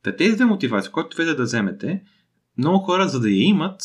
Та 0.02 0.16
тези 0.16 0.36
две 0.36 0.44
мотивации, 0.44 0.92
които 0.92 1.16
вие 1.16 1.26
да 1.26 1.42
вземете, 1.42 2.02
много 2.58 2.78
хора, 2.78 3.08
за 3.08 3.20
да 3.20 3.28
я 3.28 3.42
имат, 3.42 3.82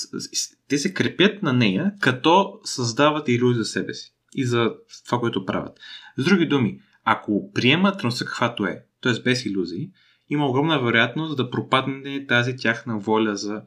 те 0.67 0.77
се 0.77 0.93
крепят 0.93 1.43
на 1.43 1.53
нея, 1.53 1.93
като 1.99 2.59
създават 2.63 3.29
иллюзия 3.29 3.63
за 3.63 3.69
себе 3.69 3.93
си 3.93 4.13
и 4.35 4.45
за 4.45 4.71
това, 5.05 5.19
което 5.19 5.45
правят. 5.45 5.79
С 6.17 6.23
други 6.23 6.45
думи, 6.45 6.79
ако 7.03 7.51
приемат 7.53 7.99
трансък 7.99 8.27
каквато 8.27 8.65
е, 8.65 8.83
т.е. 9.01 9.13
без 9.23 9.45
иллюзии, 9.45 9.89
има 10.29 10.47
огромна 10.47 10.81
вероятност 10.81 11.37
да 11.37 11.49
пропадне 11.49 12.25
тази 12.27 12.55
тяхна 12.55 12.99
воля 12.99 13.35
за 13.35 13.61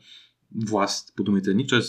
власт, 0.69 1.13
по 1.17 1.25
думите 1.25 1.55
ни, 1.55 1.67
т.е. 1.67 1.81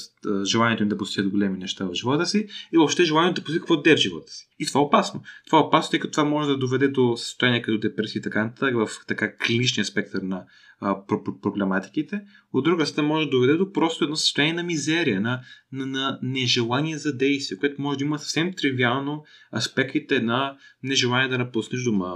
желанието 0.45 0.83
им 0.83 0.89
да 0.89 0.97
постигат 0.97 1.31
големи 1.31 1.57
неща 1.57 1.85
в 1.85 1.93
живота 1.93 2.25
си 2.25 2.47
и 2.73 2.77
въобще 2.77 3.03
желанието 3.03 3.41
да 3.41 3.45
постигат 3.45 3.61
какво 3.61 3.81
де 3.81 3.95
в 3.95 3.99
живота 3.99 4.31
си. 4.31 4.49
И 4.59 4.65
това 4.65 4.79
е 4.79 4.83
опасно. 4.83 5.23
Това 5.45 5.59
е 5.59 5.61
опасно, 5.61 5.91
тъй 5.91 5.99
като 5.99 6.11
това 6.11 6.23
може 6.23 6.49
да 6.49 6.57
доведе 6.57 6.87
до 6.87 7.17
състояние 7.17 7.61
като 7.61 7.77
депресия 7.77 8.19
и 8.19 8.23
така 8.23 8.43
нататък 8.43 8.75
в 8.75 8.89
така 9.07 9.37
клиничния 9.37 9.85
спектър 9.85 10.21
на 10.21 10.45
а, 10.79 11.05
проблематиките. 11.41 12.21
От 12.53 12.63
друга 12.63 12.85
страна 12.85 13.07
може 13.07 13.25
да 13.25 13.31
доведе 13.31 13.53
до 13.53 13.71
просто 13.71 14.03
едно 14.03 14.15
състояние 14.15 14.53
на 14.53 14.63
мизерия, 14.63 15.21
на, 15.21 15.41
на, 15.71 15.85
на 15.85 16.19
нежелание 16.21 16.97
за 16.97 17.17
действие, 17.17 17.57
което 17.57 17.81
може 17.81 17.97
да 17.97 18.03
има 18.03 18.19
съвсем 18.19 18.53
тривиално 18.53 19.23
аспектите 19.55 20.19
на 20.19 20.57
нежелание 20.83 21.27
да 21.27 21.37
напуснеш 21.37 21.83
дома, 21.83 22.13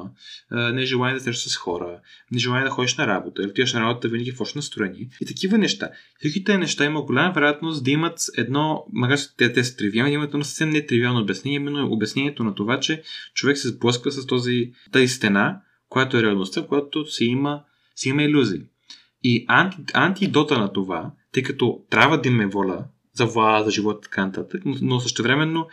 нежелание 0.51 1.15
да 1.15 1.21
срещаш 1.21 1.51
с 1.51 1.55
хора, 1.55 1.99
нежелание 2.31 2.65
да 2.65 2.69
ходиш 2.69 2.97
на 2.97 3.07
работа, 3.07 3.41
или 3.41 3.49
отиваш 3.49 3.73
на 3.73 3.81
работа 3.81 4.07
винаги 4.07 4.31
в 4.31 4.41
още 4.41 4.57
настроение 4.57 5.09
и 5.21 5.25
такива 5.25 5.57
неща. 5.57 5.89
Всичките 6.19 6.57
неща 6.57 6.85
има 6.85 7.01
голяма 7.01 7.33
вероятност 7.33 7.83
да 7.83 7.91
имат 7.91 8.19
едно, 8.37 8.85
макар 8.93 9.19
че 9.19 9.35
те, 9.37 9.53
те 9.53 9.63
са 9.63 9.77
тривиални, 9.77 10.13
имат 10.13 10.29
едно 10.29 10.43
съвсем 10.43 10.69
нетривиално 10.69 11.21
обяснение, 11.21 11.55
именно 11.55 11.91
обяснението 12.29 12.43
на 12.43 12.55
това, 12.55 12.79
че 12.79 13.03
човек 13.33 13.57
се 13.57 13.67
сблъсква 13.67 14.11
с 14.11 14.25
този, 14.25 14.71
тази 14.91 15.07
стена, 15.07 15.61
която 15.89 16.17
е 16.17 16.23
реалността, 16.23 16.61
в 16.61 16.67
която 16.67 17.05
си 17.05 17.25
има 17.25 17.63
си 17.95 18.09
има 18.09 18.23
иллюзии. 18.23 18.61
И 19.23 19.45
анти, 19.47 19.77
антидота 19.93 20.57
на 20.57 20.73
това, 20.73 21.11
тъй 21.31 21.43
като 21.43 21.83
трябва 21.89 22.21
да 22.21 22.29
има 22.29 22.47
воля 22.47 22.85
за 23.13 23.25
влада, 23.25 23.65
за 23.65 23.71
живота, 23.71 24.01
така 24.01 24.25
нататък, 24.25 24.61
но 24.65 24.99
същевременно 24.99 25.67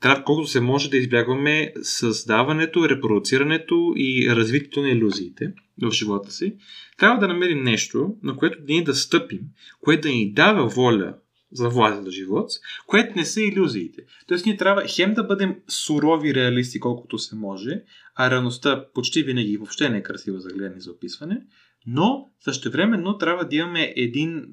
трябва 0.00 0.24
колкото 0.24 0.48
се 0.48 0.60
може 0.60 0.90
да 0.90 0.96
избягваме 0.96 1.72
създаването, 1.82 2.88
репродуцирането 2.88 3.92
и 3.96 4.28
развитието 4.30 4.82
на 4.82 4.88
иллюзиите 4.90 5.52
в 5.82 5.90
живота 5.90 6.32
си. 6.32 6.56
Трябва 6.98 7.18
да 7.18 7.28
намерим 7.28 7.62
нещо, 7.62 8.14
на 8.22 8.36
което 8.36 8.58
ние 8.68 8.84
да 8.84 8.94
стъпим, 8.94 9.40
което 9.80 10.02
да 10.02 10.08
ни 10.08 10.32
дава 10.32 10.66
воля 10.66 11.14
за 11.52 11.68
власт 11.68 12.04
за 12.04 12.10
живот, 12.10 12.50
което 12.86 13.18
не 13.18 13.24
са 13.24 13.42
иллюзиите. 13.42 14.02
Тоест 14.26 14.46
ние 14.46 14.56
трябва 14.56 14.82
хем 14.88 15.14
да 15.14 15.24
бъдем 15.24 15.56
сурови 15.68 16.34
реалисти 16.34 16.80
колкото 16.80 17.18
се 17.18 17.36
може, 17.36 17.82
а 18.14 18.30
реалността 18.30 18.86
почти 18.94 19.22
винаги 19.22 19.56
въобще 19.56 19.88
не 19.88 19.98
е 19.98 20.02
красива 20.02 20.40
за 20.40 20.48
гледане 20.48 20.76
и 20.78 20.80
за 20.80 20.90
описване, 20.90 21.42
но 21.86 22.30
същевременно 22.40 23.18
трябва 23.18 23.44
да 23.44 23.56
имаме 23.56 23.92
един 23.96 24.46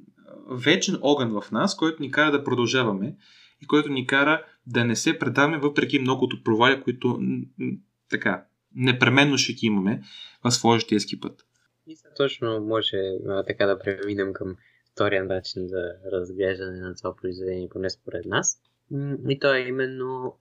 вечен 0.50 0.98
огън 1.02 1.42
в 1.42 1.52
нас, 1.52 1.76
който 1.76 2.02
ни 2.02 2.12
кара 2.12 2.32
да 2.32 2.44
продължаваме 2.44 3.16
и 3.62 3.68
който 3.68 3.90
ни 3.90 4.08
кара 4.08 4.44
да 4.68 4.86
не 4.86 4.96
се 4.96 5.20
предаваме 5.20 5.58
въпреки 5.58 6.00
многото 6.00 6.44
провали, 6.44 6.82
които 6.82 7.20
така 8.10 8.46
непременно 8.76 9.38
ще 9.38 9.54
ги 9.54 9.68
имаме 9.68 10.02
в 10.44 10.52
своя 10.52 10.80
житейски 10.80 11.20
път. 11.20 11.46
И 11.88 11.98
точно 12.18 12.60
може 12.60 12.98
а, 13.28 13.44
така 13.44 13.66
да 13.66 13.80
преминем 13.80 14.34
към 14.34 14.56
втория 14.98 15.24
начин 15.24 15.68
за 15.68 15.94
разглеждане 16.12 16.80
на 16.80 16.96
това 16.96 17.16
произведение, 17.16 17.70
поне 17.70 17.90
според 17.90 18.26
нас. 18.26 18.62
И 19.30 19.40
то 19.40 19.54
е 19.54 19.60
именно 19.60 20.38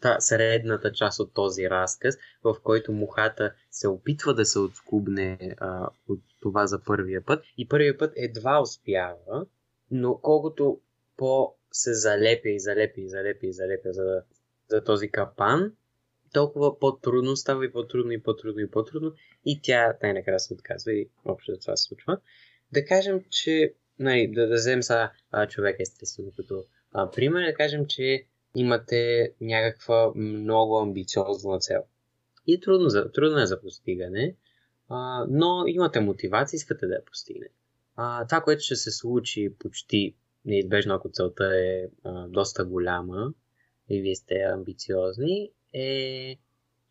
та 0.00 0.20
средната 0.20 0.92
част 0.92 1.20
от 1.20 1.34
този 1.34 1.70
разказ, 1.70 2.14
в 2.44 2.56
който 2.62 2.92
мухата 2.92 3.52
се 3.70 3.88
опитва 3.88 4.34
да 4.34 4.44
се 4.44 4.58
отскубне 4.58 5.54
а, 5.58 5.88
от 6.08 6.20
това 6.40 6.66
за 6.66 6.84
първия 6.84 7.24
път. 7.24 7.44
И 7.58 7.68
първия 7.68 7.98
път 7.98 8.12
едва 8.16 8.60
успява, 8.60 9.46
но 9.90 10.18
колкото 10.22 10.80
по 11.16 11.54
се 11.72 11.94
залепя 11.94 12.48
и 12.48 12.60
залепя 12.60 13.00
и 13.00 13.08
залепя 13.08 13.46
и 13.46 13.52
залепя 13.52 13.92
за, 13.92 14.22
за 14.68 14.84
този 14.84 15.08
капан, 15.10 15.72
толкова 16.32 16.78
по-трудно 16.78 17.36
става 17.36 17.64
и 17.64 17.72
по-трудно 17.72 18.12
и 18.12 18.22
по-трудно 18.22 18.60
и 18.60 18.70
по-трудно 18.70 19.12
и 19.46 19.60
тя 19.62 19.96
най-накрая 20.02 20.40
се 20.40 20.54
отказва 20.54 20.92
и 20.92 21.10
общо 21.24 21.58
това 21.58 21.76
се 21.76 21.88
случва. 21.88 22.18
Да 22.72 22.84
кажем, 22.84 23.24
че 23.30 23.74
нали, 23.98 24.32
да, 24.34 24.46
да 24.46 24.54
вземем 24.54 24.82
сега 24.82 25.12
човек 25.48 25.76
естествено 25.80 26.32
като 26.36 26.64
а, 26.92 27.10
пример, 27.10 27.46
да 27.46 27.54
кажем, 27.54 27.86
че 27.86 28.26
имате 28.56 29.32
някаква 29.40 30.12
много 30.14 30.78
амбициозна 30.78 31.58
цел. 31.58 31.84
И 32.46 32.60
трудно, 32.60 32.88
за, 32.88 33.12
трудно 33.12 33.40
е 33.40 33.46
за 33.46 33.60
постигане, 33.60 34.36
а, 34.88 35.26
но 35.28 35.64
имате 35.66 36.00
мотивация, 36.00 36.56
искате 36.56 36.86
да 36.86 36.94
я 36.94 37.04
постигнете. 37.04 37.54
Това, 38.28 38.40
което 38.44 38.62
ще 38.62 38.76
се 38.76 38.90
случи 38.90 39.54
почти 39.58 40.14
неизбежно, 40.44 40.94
ако 40.94 41.10
целта 41.10 41.50
е 41.56 41.86
а, 42.04 42.28
доста 42.28 42.64
голяма 42.64 43.32
и 43.88 44.00
вие 44.00 44.14
сте 44.14 44.34
амбициозни, 44.34 45.50
е, 45.74 46.36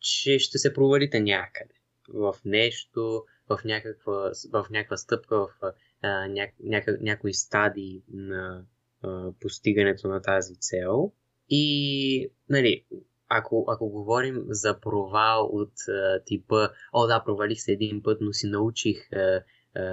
че 0.00 0.38
ще 0.38 0.58
се 0.58 0.74
провалите 0.74 1.20
някъде. 1.20 1.74
В 2.08 2.34
нещо, 2.44 3.24
в 3.56 3.64
някаква, 3.64 4.32
в 4.52 4.66
някаква 4.70 4.96
стъпка, 4.96 5.36
в 5.36 5.74
а, 6.02 6.28
ня, 6.28 6.48
няка, 6.62 6.98
някои 7.00 7.34
стадии 7.34 8.02
на 8.12 8.64
а, 9.02 9.32
постигането 9.40 10.08
на 10.08 10.22
тази 10.22 10.56
цел. 10.56 11.12
И, 11.48 12.30
нали, 12.48 12.84
ако, 13.28 13.64
ако 13.68 13.90
говорим 13.90 14.44
за 14.48 14.80
провал 14.80 15.44
от 15.52 15.72
а, 15.88 16.24
типа, 16.24 16.68
о 16.92 17.06
да, 17.06 17.24
провалих 17.24 17.60
се 17.60 17.72
един 17.72 18.02
път, 18.02 18.18
но 18.20 18.32
си 18.32 18.46
научих 18.46 19.12
а, 19.12 19.42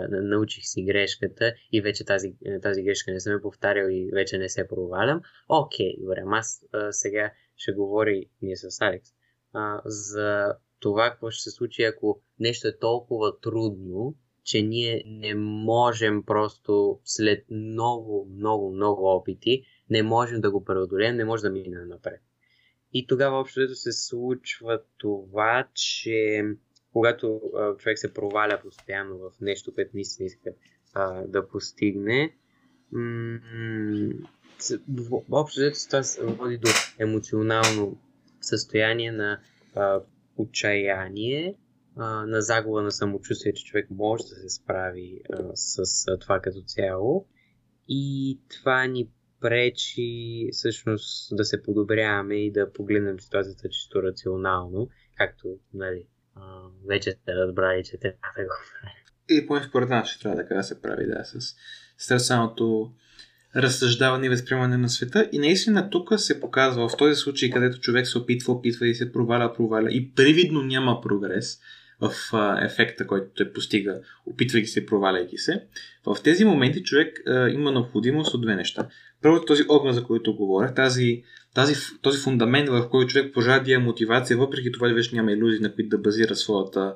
научих 0.10 0.64
си 0.66 0.84
грешката 0.84 1.54
и 1.72 1.82
вече 1.82 2.06
тази, 2.06 2.34
тази 2.62 2.84
грешка 2.84 3.12
не 3.12 3.20
съм 3.20 3.34
я 3.34 3.42
повтарял 3.42 3.88
и 3.90 4.10
вече 4.14 4.38
не 4.38 4.50
се 4.50 4.68
провалям. 4.68 5.22
Окей, 5.50 5.96
добре, 6.02 6.24
аз 6.32 6.66
а, 6.74 6.92
сега 6.92 7.32
ще 7.56 7.72
говори 7.72 8.30
ние 8.42 8.56
с 8.56 8.82
Алекс 8.82 9.10
а, 9.54 9.82
за 9.86 10.54
това 10.80 11.10
какво 11.10 11.32
ще 11.32 11.44
се 11.44 11.52
случи, 11.52 11.84
ако 11.84 12.22
нещо 12.40 12.68
е 12.68 12.78
толкова 12.78 13.40
трудно, 13.40 14.16
че 14.44 14.62
ние 14.62 15.04
не 15.06 15.36
можем 15.36 16.24
просто 16.24 17.00
след 17.04 17.46
много, 17.52 18.28
много, 18.36 18.72
много 18.72 19.06
опити, 19.06 19.64
не 19.90 20.04
можем 20.04 20.42
да 20.42 20.52
го 20.52 20.66
преодолеем, 20.66 21.16
не 21.16 21.26
можем 21.26 21.54
да 21.54 21.60
минем 21.60 21.88
напред. 21.88 22.22
И 22.94 23.08
тогава 23.08 23.40
общо 23.40 23.76
се 23.76 23.92
случва 23.92 24.82
това, 24.98 25.68
че 25.74 26.44
когато 26.94 27.42
а, 27.56 27.78
човек 27.78 28.00
се 28.00 28.14
проваля 28.14 28.60
постоянно 28.64 29.18
в 29.18 29.32
нещо, 29.42 29.74
което 29.74 29.92
наистина 29.94 30.26
иска 30.26 30.50
а, 30.94 31.28
да 31.28 31.48
постигне, 31.48 32.36
м- 32.92 33.40
общо 35.32 35.60
взето 35.60 35.80
това 35.90 36.34
води 36.34 36.58
до 36.58 36.70
емоционално 37.00 37.98
състояние 38.42 39.12
на 39.12 39.40
а, 39.76 40.02
отчаяние, 40.40 41.56
а, 41.96 42.26
на 42.26 42.42
загуба 42.42 42.82
на 42.82 42.92
самочувствие, 42.92 43.54
че 43.54 43.66
човек 43.66 43.88
може 43.90 44.24
да 44.24 44.30
се 44.30 44.50
справи 44.50 45.22
а, 45.34 45.56
с 45.56 46.04
а, 46.08 46.20
това 46.20 46.40
като 46.40 46.62
цяло. 46.62 47.28
И 47.88 48.40
това 48.50 48.86
ни 48.86 49.10
пречи 49.42 50.50
всъщност 50.52 51.38
да 51.38 51.46
се 51.46 51.64
подобряваме 51.64 52.36
и 52.36 52.52
да 52.52 52.74
погледнем 52.74 53.20
ситуацията 53.20 53.70
чисто 53.70 54.04
рационално, 54.04 54.90
както 55.18 55.60
нали, 55.74 56.08
вече 56.88 57.12
сте 57.12 57.36
разбрали, 57.36 57.84
че 57.84 57.98
трябва 57.98 58.18
да 58.38 58.44
го 58.44 58.54
И 59.30 59.48
поне 59.48 59.64
според 59.64 59.90
нас 59.90 60.10
ще 60.10 60.22
трябва 60.22 60.38
така 60.38 60.56
да 60.56 60.64
се 60.64 60.82
прави, 60.82 61.06
да, 61.08 61.24
с 61.24 61.56
стресаното 61.98 62.94
разсъждаване 63.56 64.26
и 64.26 64.30
възприемане 64.30 64.78
на 64.78 64.90
света. 64.90 65.30
И 65.32 65.40
наистина 65.40 65.90
тук 65.90 66.14
се 66.18 66.40
показва 66.40 66.90
в 66.90 66.98
този 66.98 67.16
случай, 67.16 67.50
където 67.50 67.80
човек 67.80 68.08
се 68.08 68.18
опитва, 68.18 68.54
опитва 68.54 68.88
и 68.88 68.96
се 68.96 69.12
проваля, 69.12 69.54
проваля 69.54 69.88
и 69.92 70.12
привидно 70.12 70.62
няма 70.62 71.02
прогрес 71.02 71.60
в 72.02 72.14
ефекта, 72.62 73.08
който 73.08 73.28
той 73.36 73.54
постига, 73.54 74.00
опитвайки 74.26 74.68
се, 74.68 74.86
проваляйки 74.86 75.38
се. 75.38 75.64
В 76.06 76.18
тези 76.24 76.46
моменти 76.46 76.84
човек 76.84 77.20
а, 77.28 77.50
има 77.50 77.72
необходимост 77.72 78.34
от 78.34 78.42
две 78.42 78.56
неща. 78.56 78.88
Първо 79.22 79.46
този 79.46 79.64
огън, 79.70 79.94
за 79.94 80.04
който 80.04 80.36
говоря, 80.36 80.74
тази 80.74 81.24
тази, 81.54 81.76
този 82.02 82.20
фундамент, 82.20 82.70
в 82.70 82.90
който 82.90 83.12
човек 83.12 83.34
пожадия 83.34 83.80
мотивация, 83.80 84.38
въпреки 84.38 84.72
това, 84.72 84.88
че 84.88 84.94
вече 84.94 85.16
няма 85.16 85.32
иллюзии, 85.32 85.60
на 85.60 85.76
които 85.76 85.90
да 85.90 85.98
базира 85.98 86.36
своята, 86.36 86.96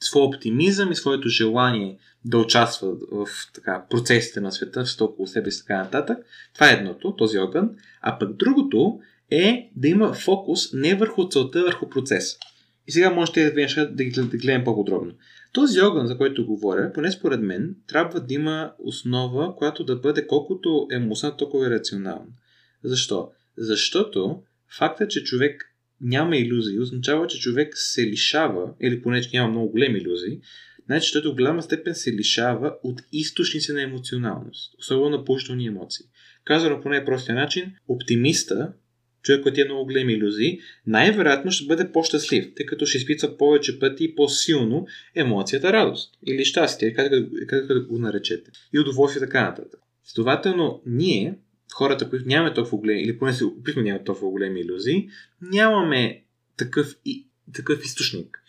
своя 0.00 0.26
оптимизъм 0.26 0.92
и 0.92 0.96
своето 0.96 1.28
желание 1.28 1.98
да 2.24 2.38
участва 2.38 2.96
в 3.12 3.28
така, 3.54 3.84
процесите 3.90 4.40
на 4.40 4.52
света, 4.52 4.84
в 4.86 5.00
около 5.00 5.26
себе 5.26 5.48
и 5.48 5.58
така 5.58 5.78
нататък. 5.78 6.18
Това 6.54 6.70
е 6.70 6.74
едното, 6.74 7.16
този 7.16 7.38
огън. 7.38 7.70
А 8.00 8.18
пък 8.18 8.36
другото 8.36 9.00
е 9.30 9.70
да 9.76 9.88
има 9.88 10.12
фокус 10.12 10.72
не 10.72 10.94
върху 10.94 11.28
целта, 11.28 11.58
а 11.58 11.62
върху 11.62 11.88
процеса. 11.88 12.38
И 12.86 12.92
сега 12.92 13.10
можете 13.10 13.50
да, 13.50 13.60
неща 13.60 13.86
да 13.86 14.04
ги 14.04 14.10
да 14.10 14.36
гледам 14.36 14.64
по-подробно. 14.64 15.12
Този 15.52 15.80
огън, 15.80 16.06
за 16.06 16.18
който 16.18 16.46
говоря, 16.46 16.92
поне 16.92 17.10
според 17.10 17.40
мен, 17.40 17.76
трябва 17.86 18.20
да 18.20 18.34
има 18.34 18.72
основа, 18.78 19.56
която 19.56 19.84
да 19.84 19.96
бъде 19.96 20.26
колкото 20.26 20.86
емоционална, 20.92 21.36
толкова 21.36 21.66
и 21.66 21.70
рационална. 21.70 22.26
Защо? 22.84 23.30
Защото 23.58 24.42
факта, 24.78 25.08
че 25.08 25.24
човек 25.24 25.73
няма 26.04 26.36
иллюзии, 26.36 26.80
означава, 26.80 27.26
че 27.26 27.40
човек 27.40 27.72
се 27.74 28.06
лишава, 28.06 28.72
или 28.82 29.02
поне, 29.02 29.20
че 29.20 29.36
няма 29.36 29.50
много 29.50 29.70
големи 29.70 29.98
иллюзии, 29.98 30.40
значи 30.86 31.12
той 31.12 31.22
до 31.22 31.34
голяма 31.34 31.62
степен 31.62 31.94
се 31.94 32.12
лишава 32.12 32.74
от 32.82 33.02
източници 33.12 33.72
на 33.72 33.82
емоционалност, 33.82 34.74
особено 34.78 35.08
на 35.08 35.24
положителни 35.24 35.66
емоции. 35.66 36.06
Казано 36.44 36.80
по 36.80 36.88
най-простия 36.88 37.34
начин, 37.34 37.72
оптимиста, 37.88 38.72
човек, 39.22 39.42
който 39.42 39.60
е 39.60 39.64
много 39.64 39.84
големи 39.84 40.12
иллюзии, 40.12 40.60
най-вероятно 40.86 41.50
ще 41.50 41.66
бъде 41.66 41.92
по-щастлив, 41.92 42.52
тъй 42.56 42.66
като 42.66 42.86
ще 42.86 42.98
изпитва 42.98 43.36
повече 43.36 43.78
пъти 43.78 44.04
и 44.04 44.14
по-силно 44.14 44.86
емоцията 45.14 45.72
радост 45.72 46.14
или 46.26 46.44
щастие, 46.44 46.94
как 46.94 47.66
да 47.66 47.80
го 47.80 47.98
наречете, 47.98 48.50
и 48.74 48.78
удоволствие 48.78 49.20
така 49.20 49.42
нататък. 49.42 49.80
Следователно, 50.04 50.82
ние 50.86 51.34
хората, 51.74 52.10
които 52.10 52.28
нямаме 52.28 52.54
толкова 52.54 52.78
големи, 52.78 53.02
или 53.02 53.18
поне 53.18 53.32
се 53.32 53.44
опитваме 53.44 53.84
да 53.84 53.88
нямаме 53.88 54.04
толкова 54.04 54.30
големи 54.30 54.60
иллюзии, 54.60 55.08
нямаме 55.42 56.22
такъв, 56.56 56.96
и, 57.04 57.26
такъв 57.54 57.84
източник 57.84 58.42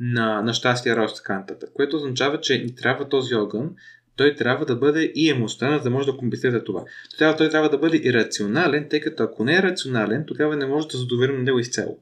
на, 0.00 0.42
на 0.42 0.54
щастие, 0.54 0.96
радост 0.96 1.16
така 1.16 1.38
нататък. 1.38 1.70
Което 1.74 1.96
означава, 1.96 2.40
че 2.40 2.58
ни 2.58 2.74
трябва 2.74 3.08
този 3.08 3.34
огън, 3.34 3.70
той 4.16 4.34
трябва 4.34 4.64
да 4.64 4.76
бъде 4.76 5.12
и 5.14 5.30
емоционален, 5.30 5.78
за 5.78 5.84
да 5.84 5.90
може 5.90 6.06
да 6.06 6.16
компенсира 6.16 6.64
това. 6.64 6.84
Трябва, 7.18 7.36
той 7.36 7.48
трябва 7.48 7.70
да 7.70 7.78
бъде 7.78 8.00
и 8.04 8.12
рационален, 8.12 8.86
тъй 8.90 9.00
като 9.00 9.22
ако 9.22 9.44
не 9.44 9.56
е 9.56 9.62
рационален, 9.62 10.24
тогава 10.26 10.56
не 10.56 10.66
може 10.66 10.88
да 10.88 10.98
задоверим 10.98 11.36
на 11.36 11.42
него 11.42 11.58
изцяло. 11.58 11.98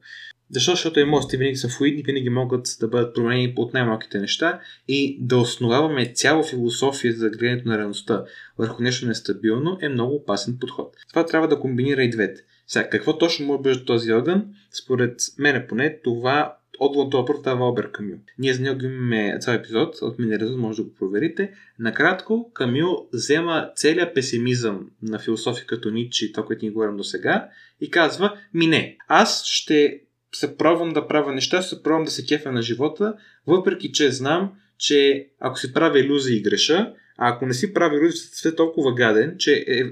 Защо? 0.49 0.71
Защото 0.71 0.99
емоциите 0.99 1.37
винаги 1.37 1.57
са 1.57 1.69
флуидни, 1.69 2.03
винаги 2.03 2.29
могат 2.29 2.67
да 2.79 2.87
бъдат 2.87 3.15
променени 3.15 3.53
от 3.57 3.73
най-малките 3.73 4.19
неща 4.19 4.59
и 4.87 5.17
да 5.21 5.37
основаваме 5.37 6.13
цяла 6.13 6.43
философия 6.43 7.13
за 7.13 7.29
гледането 7.29 7.67
на 7.67 7.77
реалността 7.77 8.23
върху 8.57 8.83
нещо 8.83 9.07
нестабилно 9.07 9.77
е 9.81 9.89
много 9.89 10.15
опасен 10.15 10.57
подход. 10.59 10.95
Това 11.09 11.25
трябва 11.25 11.47
да 11.47 11.59
комбинира 11.59 12.03
и 12.03 12.09
двете. 12.09 12.41
Сега, 12.67 12.89
какво 12.89 13.17
точно 13.17 13.45
може 13.45 13.57
да 13.57 13.61
бъде 13.61 13.85
този 13.85 14.13
огън? 14.13 14.45
Според 14.71 15.19
мен 15.37 15.65
поне 15.69 15.99
това 16.03 16.57
отговор 16.79 17.13
на 17.13 17.19
въпрос 17.19 17.41
дава 17.41 17.65
Албер 17.65 17.91
Камю. 17.91 18.15
Ние 18.39 18.53
за 18.53 18.61
него 18.61 18.85
имаме 18.85 19.37
цял 19.39 19.53
епизод 19.53 19.95
от 20.01 20.19
Минеризъм, 20.19 20.59
може 20.59 20.77
да 20.77 20.83
го 20.83 20.95
проверите. 20.95 21.51
Накратко, 21.79 22.51
Камю 22.53 23.07
взема 23.13 23.69
целият 23.75 24.15
песимизъм 24.15 24.89
на 25.01 25.19
философия 25.19 25.65
като 25.65 25.91
Ничи, 25.91 26.31
това, 26.31 26.45
което 26.45 26.65
ни 26.65 26.71
говорим 26.71 26.97
до 26.97 27.03
сега, 27.03 27.49
и 27.81 27.91
казва, 27.91 28.37
ми 28.53 28.67
не, 28.67 28.97
аз 29.07 29.45
ще 29.45 30.01
се 30.39 30.57
пробвам 30.57 30.93
да 30.93 31.07
правя 31.07 31.31
неща, 31.31 31.61
се 31.61 31.83
пробвам 31.83 32.03
да 32.03 32.11
се 32.11 32.25
кефя 32.25 32.51
на 32.51 32.61
живота, 32.61 33.13
въпреки 33.47 33.91
че 33.91 34.11
знам, 34.11 34.51
че 34.77 35.27
ако 35.39 35.59
си 35.59 35.73
правя 35.73 35.99
иллюзии 35.99 36.41
греша, 36.41 36.93
а 37.17 37.29
ако 37.29 37.45
не 37.45 37.53
си 37.53 37.73
прави 37.73 37.97
иллюзии, 37.97 38.19
свет 38.19 38.53
е 38.53 38.55
толкова 38.55 38.95
гаден, 38.95 39.35
че 39.37 39.65
е 39.67 39.83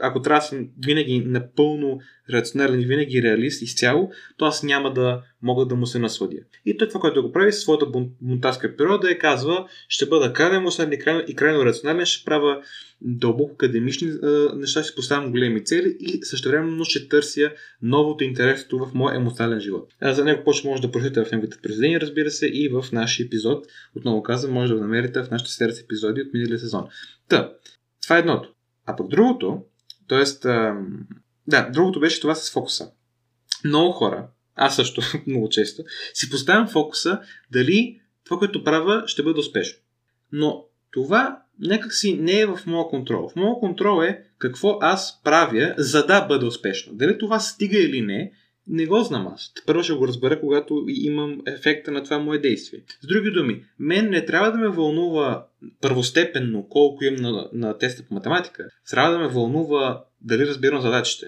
ако 0.00 0.22
трябва 0.22 0.40
да 0.40 0.46
съм 0.46 0.68
винаги 0.84 1.24
напълно 1.26 2.00
рационален 2.32 2.80
и 2.80 2.86
винаги 2.86 3.22
реалист 3.22 3.62
изцяло, 3.62 4.10
то 4.36 4.44
аз 4.44 4.62
няма 4.62 4.92
да 4.92 5.22
мога 5.42 5.66
да 5.66 5.74
му 5.74 5.86
се 5.86 5.98
насладя. 5.98 6.38
И 6.66 6.76
той 6.76 6.88
това, 6.88 7.00
което 7.00 7.22
го 7.22 7.32
прави, 7.32 7.52
своята 7.52 7.86
бунтарска 8.20 8.76
природа 8.76 9.10
е 9.10 9.18
казва, 9.18 9.66
ще 9.88 10.06
бъда 10.06 10.32
крайно 10.32 10.56
емоционален 10.56 10.92
и 10.92 10.98
крайно, 10.98 11.22
и 11.28 11.34
крайно 11.34 11.64
рационален, 11.64 12.06
ще 12.06 12.24
правя 12.24 12.62
дълбоко 13.02 13.54
академични 13.54 14.08
е, 14.08 14.26
неща, 14.56 14.82
ще 14.82 14.94
поставям 14.94 15.30
големи 15.30 15.64
цели 15.64 15.96
и 16.00 16.20
същевременно 16.22 16.84
ще 16.84 17.08
търся 17.08 17.52
новото 17.82 18.24
интересното 18.24 18.78
в 18.78 18.94
моя 18.94 19.16
емоционален 19.16 19.60
живот. 19.60 19.92
А 20.00 20.14
за 20.14 20.24
него 20.24 20.44
почва 20.44 20.70
може 20.70 20.82
да 20.82 20.90
прочитате 20.90 21.28
в 21.28 21.32
неговите 21.32 21.58
произведения, 21.62 22.00
разбира 22.00 22.30
се, 22.30 22.46
и 22.46 22.68
в 22.68 22.84
нашия 22.92 23.26
епизод. 23.26 23.66
Отново 23.96 24.22
казвам, 24.22 24.54
може 24.54 24.72
да 24.72 24.78
го 24.78 24.84
намерите 24.84 25.22
в 25.22 25.30
нашите 25.30 25.50
серия 25.50 25.74
епизоди 25.84 26.20
от 26.20 26.32
миналия 26.32 26.58
сезон. 26.58 26.88
Та, 27.28 27.52
това 28.02 28.16
е 28.16 28.18
едното. 28.18 28.52
А 28.90 28.96
пък 28.96 29.08
другото, 29.08 29.62
а, 30.44 30.74
да, 31.46 31.70
другото 31.70 32.00
беше 32.00 32.20
това 32.20 32.34
с 32.34 32.52
фокуса. 32.52 32.90
Много 33.64 33.92
хора, 33.92 34.26
аз 34.54 34.76
също 34.76 35.02
много 35.26 35.48
често, 35.48 35.82
си 36.14 36.30
поставям 36.30 36.68
фокуса 36.68 37.20
дали 37.50 38.00
това, 38.24 38.38
което 38.38 38.64
правя, 38.64 39.02
ще 39.06 39.22
бъде 39.22 39.40
успешно. 39.40 39.78
Но 40.32 40.64
това 40.90 41.42
някакси 41.60 42.14
не 42.14 42.40
е 42.40 42.46
в 42.46 42.58
моя 42.66 42.88
контрол. 42.88 43.28
В 43.28 43.36
моя 43.36 43.54
контрол 43.60 44.02
е 44.02 44.24
какво 44.38 44.78
аз 44.80 45.22
правя, 45.24 45.74
за 45.78 46.06
да 46.06 46.20
бъда 46.20 46.46
успешно. 46.46 46.94
Дали 46.94 47.18
това 47.18 47.40
стига 47.40 47.78
или 47.78 48.00
не, 48.00 48.32
не 48.66 48.86
го 48.86 49.00
знам 49.00 49.26
аз. 49.26 49.52
Първо 49.66 49.82
ще 49.82 49.92
го 49.92 50.08
разбера, 50.08 50.40
когато 50.40 50.84
имам 50.88 51.40
ефекта 51.46 51.90
на 51.90 52.04
това 52.04 52.18
мое 52.18 52.38
действие. 52.38 52.80
С 53.02 53.06
други 53.06 53.30
думи, 53.30 53.64
мен 53.78 54.10
не 54.10 54.24
трябва 54.24 54.52
да 54.52 54.58
ме 54.58 54.68
вълнува 54.68 55.46
първостепенно 55.80 56.68
колко 56.68 57.04
имам 57.04 57.22
на, 57.22 57.48
на 57.52 57.78
теста 57.78 58.02
по 58.08 58.14
математика. 58.14 58.68
Трябва 58.90 59.12
да 59.12 59.18
ме 59.18 59.28
вълнува 59.28 60.04
дали 60.20 60.46
разбирам 60.46 60.80
задачите. 60.80 61.26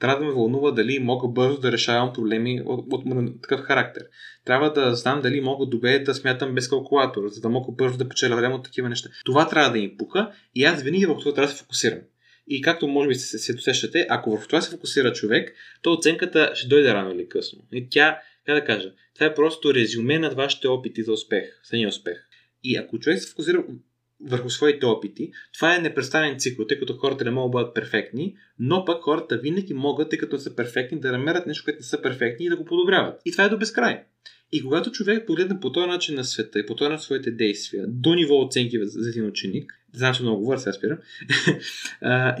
Трябва 0.00 0.18
да 0.18 0.24
ме 0.24 0.32
вълнува 0.32 0.70
дали 0.70 0.98
мога 0.98 1.28
бързо 1.28 1.60
да 1.60 1.72
решавам 1.72 2.12
проблеми 2.12 2.62
от, 2.66 2.86
от, 2.92 3.04
от 3.06 3.42
такъв 3.42 3.60
характер. 3.60 4.02
Трябва 4.44 4.72
да 4.72 4.94
знам 4.94 5.20
дали 5.20 5.40
мога 5.40 5.66
добре 5.66 5.98
да 5.98 6.14
смятам 6.14 6.54
без 6.54 6.68
калкулатор, 6.68 7.28
за 7.28 7.40
да 7.40 7.48
мога 7.48 7.72
бързо 7.72 7.98
да 7.98 8.08
печеля 8.08 8.36
време 8.36 8.54
от 8.54 8.64
такива 8.64 8.88
неща. 8.88 9.08
Това 9.24 9.48
трябва 9.48 9.72
да 9.72 9.78
им 9.78 9.96
пуха 9.98 10.32
и 10.54 10.64
аз 10.64 10.82
винаги 10.82 11.06
върху 11.06 11.20
това 11.20 11.34
трябва 11.34 11.46
да 11.46 11.56
се 11.56 11.62
фокусирам. 11.62 11.98
И 12.48 12.62
както 12.62 12.88
може 12.88 13.08
би 13.08 13.14
се, 13.14 13.38
се 13.38 13.54
досещате, 13.54 14.06
ако 14.10 14.30
върху 14.30 14.46
това 14.46 14.60
се 14.60 14.70
фокусира 14.70 15.12
човек, 15.12 15.54
то 15.82 15.92
оценката 15.92 16.50
ще 16.54 16.68
дойде 16.68 16.94
рано 16.94 17.14
или 17.14 17.28
късно. 17.28 17.62
И 17.72 17.88
тя, 17.90 18.20
как 18.46 18.54
да 18.54 18.64
кажа, 18.64 18.92
това 19.14 19.26
е 19.26 19.34
просто 19.34 19.74
резюме 19.74 20.18
на 20.18 20.30
вашите 20.30 20.68
опити 20.68 21.02
за 21.02 21.12
успех, 21.12 21.60
самия 21.62 21.88
успех. 21.88 22.26
И 22.62 22.76
ако 22.76 22.98
човек 22.98 23.20
се 23.20 23.30
фокусира 23.30 23.64
върху 24.20 24.50
своите 24.50 24.86
опити, 24.86 25.30
това 25.54 25.76
е 25.76 25.78
непрестанен 25.78 26.38
цикъл, 26.38 26.66
тъй 26.66 26.78
като 26.78 26.96
хората 26.96 27.24
не 27.24 27.30
могат 27.30 27.52
да 27.52 27.58
бъдат 27.58 27.74
перфектни, 27.74 28.36
но 28.58 28.84
пък 28.84 29.02
хората 29.02 29.38
винаги 29.38 29.74
могат, 29.74 30.10
тъй 30.10 30.18
като 30.18 30.38
са 30.38 30.56
перфектни, 30.56 31.00
да 31.00 31.12
намерят 31.12 31.46
нещо, 31.46 31.64
което 31.64 31.78
не 31.78 31.84
са 31.84 32.02
перфектни 32.02 32.46
и 32.46 32.48
да 32.48 32.56
го 32.56 32.64
подобряват. 32.64 33.20
И 33.24 33.32
това 33.32 33.44
е 33.44 33.48
до 33.48 33.58
безкрай. 33.58 34.02
И 34.54 34.62
когато 34.62 34.90
човек 34.90 35.26
погледне 35.26 35.60
по 35.60 35.72
този 35.72 35.86
начин 35.86 36.14
на 36.14 36.24
света 36.24 36.58
и 36.58 36.66
по 36.66 36.74
този 36.74 36.90
на 36.90 36.98
своите 36.98 37.30
действия, 37.30 37.84
до 37.88 38.14
ниво 38.14 38.40
оценки 38.40 38.78
за 38.82 39.10
един 39.10 39.26
ученик, 39.26 39.72
знам, 39.92 40.14
че 40.14 40.22
много 40.22 40.40
говоря, 40.40 40.58
сега 40.58 40.72
спирам, 40.72 40.98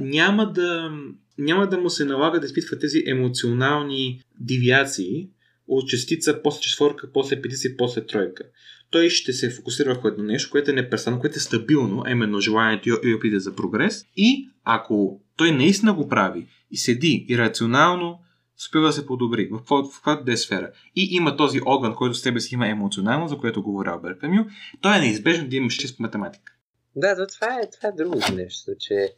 няма, 0.00 0.52
да, 0.52 0.92
няма 1.38 1.68
да 1.68 1.78
му 1.78 1.90
се 1.90 2.04
налага 2.04 2.40
да 2.40 2.46
изпитва 2.46 2.78
тези 2.78 3.02
емоционални 3.06 4.22
девиации 4.40 5.28
от 5.68 5.88
частица, 5.88 6.42
после 6.42 6.60
четворка, 6.60 7.12
после 7.12 7.42
петица 7.42 7.68
после 7.78 8.06
тройка. 8.06 8.44
Той 8.90 9.10
ще 9.10 9.32
се 9.32 9.50
фокусира 9.50 9.88
върху 9.88 10.08
едно 10.08 10.24
нещо, 10.24 10.50
което 10.50 10.70
е 10.70 10.74
непрестанно, 10.74 11.20
което 11.20 11.36
е 11.36 11.40
стабилно, 11.40 12.04
именно 12.10 12.40
желанието 12.40 12.88
и 12.88 13.14
опита 13.14 13.40
за 13.40 13.56
прогрес. 13.56 14.06
И 14.16 14.48
ако 14.64 15.20
той 15.36 15.52
наистина 15.52 15.94
го 15.94 16.08
прави 16.08 16.46
и 16.70 16.76
седи 16.76 17.26
и 17.28 17.38
рационално 17.38 18.18
успива 18.64 18.86
да 18.86 18.92
се 18.92 19.06
подобри 19.06 19.48
в 19.52 19.62
каквато 19.94 20.24
да 20.24 20.32
е 20.32 20.36
сфера 20.36 20.72
и 20.96 21.08
има 21.10 21.36
този 21.36 21.60
огън, 21.66 21.94
който 21.94 22.14
с 22.14 22.22
тебе 22.22 22.40
си 22.40 22.54
има 22.54 22.68
емоционално, 22.68 23.28
за 23.28 23.38
което 23.38 23.62
говоря 23.62 23.90
Алберт 23.90 24.18
Камю, 24.18 24.44
то 24.80 24.94
е 24.94 25.00
неизбежно 25.00 25.48
да 25.48 25.56
имаш 25.56 25.74
чист 25.74 26.00
математика. 26.00 26.52
Да, 26.96 27.14
да, 27.14 27.26
това 27.26 27.60
е, 27.60 27.70
това 27.70 27.88
е 27.88 27.92
друго 27.92 28.20
нещо, 28.34 28.70
че 28.80 29.14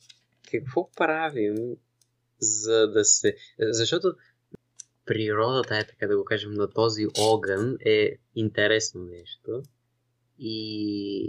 какво 0.51 0.91
правим, 0.91 1.57
за 2.39 2.87
да 2.91 3.05
се... 3.05 3.37
Защото 3.59 4.15
природата 5.07 5.77
е, 5.77 5.87
така 5.87 6.07
да 6.07 6.17
го 6.17 6.25
кажем, 6.25 6.53
на 6.53 6.71
този 6.71 7.07
огън 7.19 7.77
е 7.87 8.17
интересно 8.35 9.05
нещо. 9.05 9.63
И, 10.39 11.25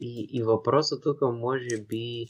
и, 0.00 0.28
и 0.32 0.42
въпросът 0.42 1.02
тук 1.02 1.20
може 1.20 1.80
би, 1.88 2.26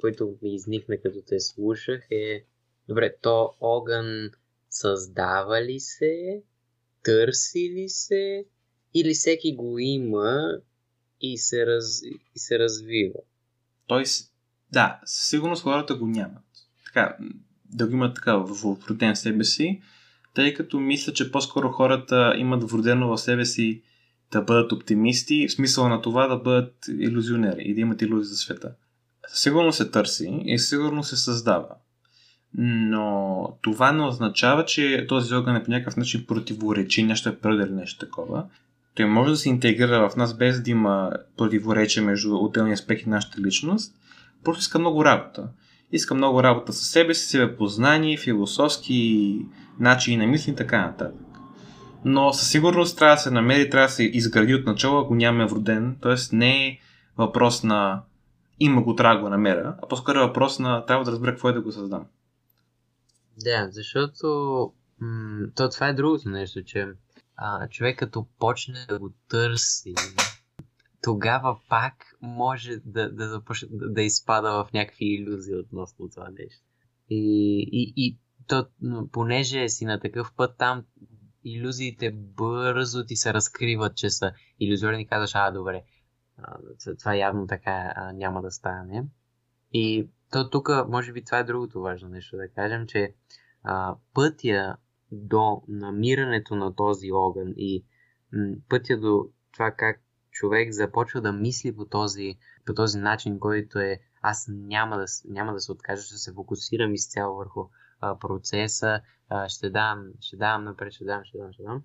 който 0.00 0.38
ми 0.42 0.54
изникна 0.54 0.96
като 1.02 1.22
те 1.26 1.40
слушах 1.40 2.06
е 2.10 2.44
Добре, 2.88 3.14
то 3.22 3.54
огън 3.60 4.30
създава 4.70 5.62
ли 5.62 5.80
се, 5.80 6.42
търси 7.02 7.70
ли 7.76 7.88
се 7.88 8.44
или 8.94 9.14
всеки 9.14 9.54
го 9.56 9.78
има 9.78 10.58
и 11.20 11.38
се, 11.38 11.66
раз, 11.66 12.02
и 12.34 12.38
се 12.38 12.58
развива? 12.58 13.20
Той, 13.86 14.04
да, 14.72 15.00
със 15.04 15.28
сигурност 15.28 15.62
хората 15.62 15.94
го 15.94 16.06
нямат. 16.06 16.44
Така, 16.84 17.16
да 17.64 17.86
го 17.86 17.92
имат 17.92 18.14
така 18.14 18.36
в 18.36 18.76
вроден 18.86 19.16
себе 19.16 19.44
си, 19.44 19.82
тъй 20.34 20.54
като 20.54 20.80
мисля, 20.80 21.12
че 21.12 21.32
по-скоро 21.32 21.68
хората 21.68 22.34
имат 22.36 22.70
вродено 22.70 23.08
в 23.08 23.18
себе 23.18 23.44
си 23.44 23.82
да 24.32 24.42
бъдат 24.42 24.72
оптимисти, 24.72 25.48
в 25.48 25.52
смисъл 25.52 25.88
на 25.88 26.02
това 26.02 26.26
да 26.26 26.36
бъдат 26.36 26.74
иллюзионери 26.88 27.62
и 27.62 27.74
да 27.74 27.80
имат 27.80 28.02
иллюзии 28.02 28.30
за 28.30 28.36
света. 28.36 28.74
Сигурно 29.28 29.72
се 29.72 29.90
търси 29.90 30.42
и 30.44 30.58
сигурно 30.58 31.04
се 31.04 31.16
създава. 31.16 31.68
Но 32.58 33.48
това 33.62 33.92
не 33.92 34.02
означава, 34.02 34.64
че 34.64 35.06
този 35.08 35.34
огън 35.34 35.56
е 35.56 35.62
по 35.62 35.70
някакъв 35.70 35.96
начин 35.96 36.24
противоречи 36.26 37.02
нещо 37.02 37.28
е 37.28 37.36
природа 37.36 37.62
или 37.62 37.72
нещо 37.72 38.06
такова. 38.06 38.44
Той 38.94 39.06
може 39.06 39.30
да 39.30 39.36
се 39.36 39.48
интегрира 39.48 40.08
в 40.10 40.16
нас 40.16 40.36
без 40.36 40.62
да 40.62 40.70
има 40.70 41.12
противоречие 41.36 42.02
между 42.02 42.36
отделни 42.36 42.72
аспекти 42.72 43.08
на 43.08 43.16
нашата 43.16 43.40
личност. 43.40 43.94
Просто 44.44 44.60
иска 44.60 44.78
много 44.78 45.04
работа. 45.04 45.48
Иска 45.92 46.14
много 46.14 46.42
работа 46.42 46.72
със 46.72 46.88
себе 46.88 47.14
си, 47.14 47.26
себе 47.26 47.56
познание, 47.56 48.18
философски 48.18 49.38
начини 49.80 50.16
на 50.16 50.26
мисли 50.26 50.52
и 50.52 50.56
така 50.56 50.86
нататък. 50.86 51.20
Но 52.04 52.32
със 52.32 52.50
сигурност 52.50 52.98
трябва 52.98 53.14
да 53.14 53.20
се 53.20 53.30
намери, 53.30 53.70
трябва 53.70 53.86
да 53.86 53.92
се 53.92 54.04
изгради 54.04 54.54
от 54.54 54.66
начало, 54.66 55.00
ако 55.00 55.14
нямаме 55.14 55.46
вроден. 55.46 55.96
Тоест 56.00 56.32
не 56.32 56.66
е 56.66 56.78
въпрос 57.18 57.62
на 57.64 58.02
има 58.60 58.82
го, 58.82 58.96
трябва 58.96 59.16
да 59.16 59.22
го 59.22 59.28
намеря, 59.28 59.74
а 59.82 59.88
по-скоро 59.88 60.18
е 60.18 60.26
въпрос 60.26 60.58
на 60.58 60.86
трябва 60.86 61.04
да 61.04 61.10
разбера 61.10 61.30
какво 61.30 61.48
е 61.48 61.52
да 61.52 61.60
го 61.60 61.72
създам. 61.72 62.04
Да, 63.36 63.68
защото 63.70 64.26
м- 65.00 65.46
то 65.54 65.68
това 65.68 65.88
е 65.88 65.94
другото 65.94 66.28
нещо, 66.28 66.64
че 66.64 66.88
а, 67.36 67.68
човек 67.68 67.98
като 67.98 68.26
почне 68.38 68.86
да 68.88 68.98
го 68.98 69.12
търси, 69.28 69.94
тогава 71.02 71.58
пак 71.68 71.94
може 72.22 72.76
да, 72.84 73.12
да 73.12 73.28
започне 73.28 73.68
да, 73.70 73.88
да 73.88 74.02
изпада 74.02 74.50
в 74.52 74.72
някакви 74.72 75.04
иллюзии 75.04 75.54
относно 75.54 76.08
това 76.08 76.28
нещо. 76.30 76.64
И, 77.10 77.68
и, 77.72 77.92
и 77.96 78.18
то, 78.46 78.66
понеже 79.12 79.68
си 79.68 79.84
на 79.84 80.00
такъв 80.00 80.32
път 80.36 80.58
там, 80.58 80.84
иллюзиите 81.44 82.10
бързо 82.10 83.04
ти 83.04 83.16
се 83.16 83.34
разкриват, 83.34 83.96
че 83.96 84.10
са 84.10 84.32
иллюзорни 84.60 85.02
и 85.02 85.06
казваш, 85.06 85.34
а, 85.34 85.50
добре, 85.50 85.82
това 86.98 87.14
явно 87.14 87.46
така 87.46 87.94
няма 88.14 88.42
да 88.42 88.50
стане. 88.50 89.04
И 89.72 90.08
то 90.34 90.50
тук, 90.50 90.68
може 90.88 91.12
би 91.12 91.24
това 91.24 91.38
е 91.38 91.44
другото 91.44 91.80
важно 91.80 92.08
нещо 92.08 92.36
да 92.36 92.48
кажем, 92.48 92.86
че 92.86 93.14
а, 93.62 93.96
пътя 94.14 94.76
до 95.12 95.62
намирането 95.68 96.56
на 96.56 96.76
този 96.76 97.12
огън 97.12 97.52
и 97.56 97.84
м, 98.32 98.54
пътя 98.68 98.96
до 98.96 99.28
това 99.52 99.70
как 99.70 100.00
човек 100.30 100.72
започва 100.72 101.20
да 101.20 101.32
мисли 101.32 101.76
по 101.76 101.84
този, 101.84 102.38
по 102.66 102.74
този 102.74 102.98
начин, 102.98 103.40
който 103.40 103.78
е 103.78 104.00
аз 104.22 104.46
няма 104.50 104.96
да, 104.96 105.04
няма 105.24 105.52
да 105.52 105.60
се 105.60 105.72
откажа, 105.72 106.02
ще 106.02 106.16
се 106.16 106.32
фокусирам 106.32 106.94
изцяло 106.94 107.36
върху 107.36 107.68
а, 108.00 108.18
процеса, 108.18 109.00
а, 109.28 109.48
ще 109.48 109.70
дам, 109.70 110.12
ще 110.20 110.36
дам 110.36 110.64
напред, 110.64 110.92
ще 110.92 111.04
дам, 111.04 111.24
ще 111.24 111.38
дам, 111.38 111.52
ще 111.52 111.62
дам. 111.62 111.82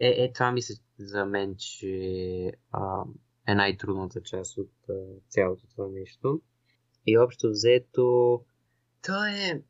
Е, 0.00 0.24
е 0.24 0.32
това 0.32 0.52
мисля 0.52 0.74
за 0.98 1.26
мен, 1.26 1.54
че 1.58 2.52
а, 2.72 3.04
е 3.46 3.54
най-трудната 3.54 4.22
част 4.22 4.58
от 4.58 4.72
а, 4.88 4.92
цялото 5.28 5.66
това 5.66 5.88
нещо. 5.88 6.40
И 7.06 7.18
общо 7.18 7.48
взето, 7.48 8.40
то 9.06 9.24
е 9.24 9.62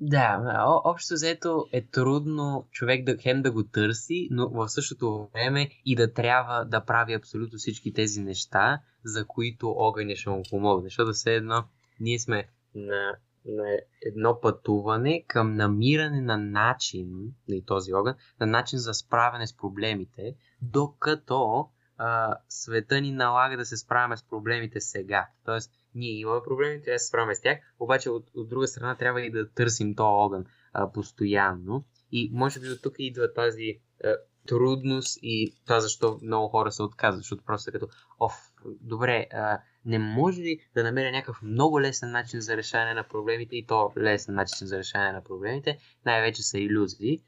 Да, 0.00 0.64
общо 0.84 1.14
взето 1.14 1.66
е 1.72 1.86
трудно 1.86 2.68
човек 2.70 3.04
да 3.04 3.16
хем 3.16 3.42
да 3.42 3.52
го 3.52 3.64
търси, 3.64 4.28
но 4.30 4.48
в 4.48 4.68
същото 4.68 5.28
време 5.34 5.70
и 5.84 5.96
да 5.96 6.12
трябва 6.12 6.64
да 6.64 6.84
прави 6.84 7.14
абсолютно 7.14 7.58
всички 7.58 7.92
тези 7.92 8.20
неща, 8.20 8.80
за 9.04 9.26
които 9.26 9.68
огъня 9.68 10.16
ще 10.16 10.30
му 10.30 10.42
помогне. 10.50 10.86
Защото 10.86 11.12
все 11.12 11.34
едно 11.34 11.64
ние 12.00 12.18
сме 12.18 12.48
на, 12.74 13.16
на 13.44 13.78
едно 14.06 14.40
пътуване 14.40 15.24
към 15.28 15.54
намиране 15.54 16.20
на 16.20 16.36
начин, 16.36 17.32
и 17.48 17.64
този 17.64 17.94
огън, 17.94 18.14
на 18.40 18.46
начин 18.46 18.78
за 18.78 18.94
справяне 18.94 19.46
с 19.46 19.56
проблемите, 19.56 20.34
докато 20.62 21.68
а, 21.96 22.36
света 22.48 23.00
ни 23.00 23.12
налага 23.12 23.56
да 23.56 23.64
се 23.64 23.76
справяме 23.76 24.16
с 24.16 24.22
проблемите 24.22 24.80
сега. 24.80 25.28
Тоест, 25.44 25.72
ние 25.94 26.18
имаме 26.18 26.40
проблеми, 26.44 26.82
трябва 26.82 26.94
да 26.94 26.98
се 26.98 27.08
справяме 27.08 27.34
с 27.34 27.40
тях, 27.40 27.58
обаче 27.78 28.10
от, 28.10 28.30
от 28.34 28.48
друга 28.48 28.68
страна 28.68 28.96
трябва 28.96 29.22
и 29.22 29.30
да 29.30 29.50
търсим 29.50 29.94
този 29.94 30.06
огън 30.06 30.44
а, 30.72 30.92
постоянно. 30.92 31.84
И 32.12 32.30
може 32.32 32.60
би 32.60 32.70
от 32.70 32.82
тук 32.82 32.94
идва 32.98 33.32
тази 33.32 33.80
а, 34.04 34.16
трудност 34.46 35.18
и 35.22 35.54
това 35.66 35.80
защо 35.80 36.18
много 36.22 36.48
хора 36.48 36.72
се 36.72 36.82
отказват, 36.82 37.20
защото 37.20 37.44
просто 37.44 37.72
като, 37.72 37.88
оф, 38.20 38.32
добре, 38.80 39.26
а, 39.32 39.60
не 39.84 39.98
може 39.98 40.40
ли 40.40 40.58
да 40.74 40.82
намеря 40.82 41.12
някакъв 41.12 41.42
много 41.42 41.80
лесен 41.80 42.10
начин 42.10 42.40
за 42.40 42.56
решаване 42.56 42.94
на 42.94 43.08
проблемите 43.08 43.56
и 43.56 43.66
то 43.66 43.92
лесен 43.98 44.34
начин 44.34 44.66
за 44.66 44.78
решаване 44.78 45.12
на 45.12 45.24
проблемите, 45.24 45.78
най-вече 46.06 46.42
са 46.42 46.58
иллюзии. 46.58 47.22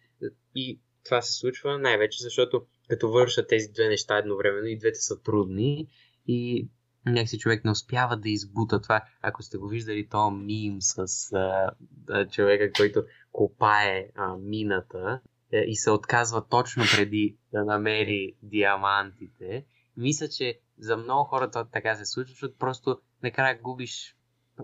И 0.55 0.81
това 1.05 1.23
се 1.23 1.33
случва 1.33 1.79
най-вече 1.79 2.23
защото 2.23 2.67
като 2.89 3.11
вършат 3.11 3.49
тези 3.49 3.69
две 3.73 3.89
неща 3.89 4.19
едновременно 4.19 4.67
и 4.67 4.79
двете 4.79 4.99
са 4.99 5.23
трудни 5.23 5.89
и 6.27 6.69
някакси 7.07 7.39
човек 7.39 7.65
не 7.65 7.71
успява 7.71 8.17
да 8.17 8.29
избута 8.29 8.81
това. 8.81 9.05
Ако 9.23 9.43
сте 9.43 9.59
го 9.59 9.69
виждали 9.69 10.09
то 10.09 10.31
мим 10.31 10.77
с 10.81 10.99
а, 11.33 11.71
а, 12.11 12.27
човека, 12.27 12.73
който 12.73 13.05
копае 13.33 14.09
а, 14.15 14.37
мината 14.37 14.99
а, 14.99 15.21
е, 15.53 15.61
и 15.61 15.77
се 15.77 15.91
отказва 15.91 16.49
точно 16.49 16.85
преди 16.97 17.37
да 17.53 17.65
намери 17.65 18.35
диамантите, 18.43 19.65
мисля, 19.97 20.29
че 20.29 20.59
за 20.79 20.97
много 20.97 21.25
хора 21.25 21.51
това 21.51 21.65
така 21.65 21.95
се 21.95 22.07
случва, 22.07 22.31
защото 22.31 22.59
просто 22.59 22.99
накрая 23.23 23.59
губиш 23.63 24.17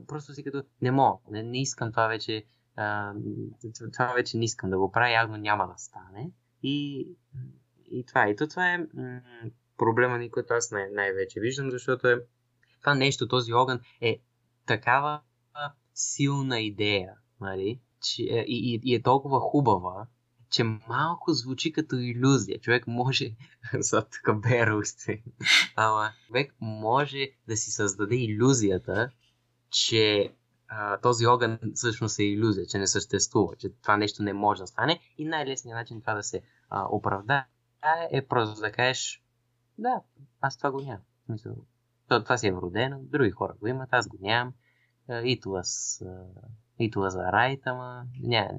просто 0.06 0.34
си 0.34 0.44
като 0.44 0.62
не 0.82 0.90
мога, 0.90 1.18
не, 1.30 1.42
не 1.42 1.60
искам 1.60 1.90
това 1.90 2.06
вече 2.08 2.44
а, 2.76 3.14
това 3.92 4.12
вече 4.14 4.38
не 4.38 4.44
искам 4.44 4.70
да 4.70 4.78
го 4.78 4.92
правя, 4.92 5.10
явно 5.10 5.36
няма 5.36 5.66
да 5.66 5.74
стане. 5.76 6.30
И, 6.62 7.08
и 7.90 8.06
това. 8.06 8.28
И 8.28 8.36
то 8.36 8.46
това 8.46 8.74
е 8.74 8.78
м- 8.78 9.20
проблема 9.84 10.18
ни, 10.18 10.30
който 10.30 10.54
аз 10.54 10.70
най- 10.70 10.90
най-вече 10.90 11.40
виждам, 11.40 11.70
защото 11.70 12.08
е 12.08 12.20
това 12.80 12.94
нещо, 12.94 13.28
този 13.28 13.52
огън 13.52 13.80
е 14.00 14.20
такава 14.66 15.20
силна 15.94 16.60
идея, 16.60 17.12
нали? 17.40 17.80
Че, 18.02 18.22
и, 18.22 18.44
и, 18.46 18.80
и 18.84 18.94
е 18.94 19.02
толкова 19.02 19.40
хубава, 19.40 20.06
че 20.50 20.64
малко 20.64 21.32
звучи 21.32 21.72
като 21.72 21.96
иллюзия. 21.96 22.60
Човек 22.60 22.86
може, 22.86 23.34
за 23.74 24.04
тук 24.04 24.40
берусти, 24.42 25.22
ама 25.76 26.12
човек 26.26 26.54
може 26.60 27.28
да 27.48 27.56
си 27.56 27.70
създаде 27.70 28.16
иллюзията, 28.16 29.10
че 29.70 30.32
а, 30.68 31.00
този 31.00 31.26
огън 31.26 31.58
всъщност 31.74 32.18
е 32.18 32.24
иллюзия, 32.24 32.66
че 32.66 32.78
не 32.78 32.86
съществува, 32.86 33.56
че 33.56 33.68
това 33.82 33.96
нещо 33.96 34.22
не 34.22 34.32
може 34.32 34.60
да 34.60 34.66
стане 34.66 35.00
и 35.18 35.24
най-лесният 35.24 35.76
начин 35.76 36.00
това 36.00 36.14
да 36.14 36.22
се 36.22 36.42
а, 36.70 36.86
оправдае 36.90 37.44
е 38.10 38.26
просто 38.26 38.60
да 38.60 38.72
кажеш 38.72 39.21
да, 39.82 40.00
аз 40.40 40.56
това 40.56 40.70
го 40.70 40.80
нямам. 40.80 41.02
Мисъл, 41.28 41.56
това, 42.08 42.22
това 42.22 42.36
си 42.36 42.46
е 42.46 42.52
вродено, 42.52 43.00
други 43.02 43.30
хора 43.30 43.54
го 43.60 43.66
имат, 43.66 43.88
аз 43.92 44.08
го 44.08 44.18
нямам. 44.20 44.52
И 45.24 45.40
това 45.42 45.62
с... 45.62 46.04
И 46.78 46.90
това 46.90 47.10
за 47.10 47.18
right, 47.18 47.60
ама 47.64 48.04
не, 48.22 48.50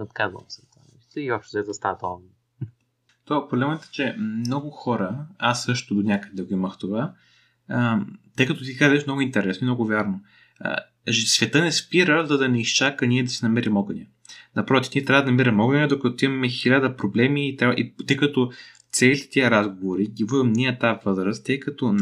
отказвам 0.00 0.44
се 0.48 0.62
това 0.70 0.82
нещо 0.94 1.20
и 1.20 1.32
общо 1.32 1.48
взето 1.48 1.74
става 1.74 1.98
това. 1.98 2.16
То, 3.24 3.48
проблемът 3.48 3.84
е, 3.84 3.90
че 3.90 4.16
много 4.18 4.70
хора, 4.70 5.26
аз 5.38 5.64
също 5.64 5.94
до 5.94 6.02
някъде 6.02 6.42
го 6.42 6.52
имах 6.52 6.78
това, 6.78 7.12
а, 7.68 8.00
тъй 8.36 8.46
като 8.46 8.64
ти 8.64 8.76
казваш 8.76 9.06
много 9.06 9.20
интересно 9.20 9.64
и 9.64 9.68
много 9.68 9.84
вярно. 9.84 10.20
А, 10.60 10.76
света 11.12 11.60
не 11.60 11.72
спира, 11.72 12.26
за 12.26 12.38
да 12.38 12.48
не 12.48 12.60
изчака 12.60 13.06
ние 13.06 13.22
да 13.22 13.30
си 13.30 13.44
намерим 13.44 13.76
огъня. 13.76 14.06
Напротив, 14.56 14.94
ние 14.94 15.04
трябва 15.04 15.22
да 15.22 15.30
намерим 15.30 15.60
огъня, 15.60 15.88
докато 15.88 16.24
имаме 16.24 16.48
хиляда 16.48 16.96
проблеми 16.96 17.48
и, 17.48 17.56
трябва, 17.56 17.74
и 17.74 17.94
тъй 18.06 18.16
като 18.16 18.50
целите 18.92 19.28
тия 19.28 19.50
разговори 19.50 20.06
ги 20.06 20.24
водим 20.24 20.52
ние 20.52 20.78
тази 20.78 20.98
възраст, 21.04 21.44
тъй 21.44 21.60
като 21.60 21.96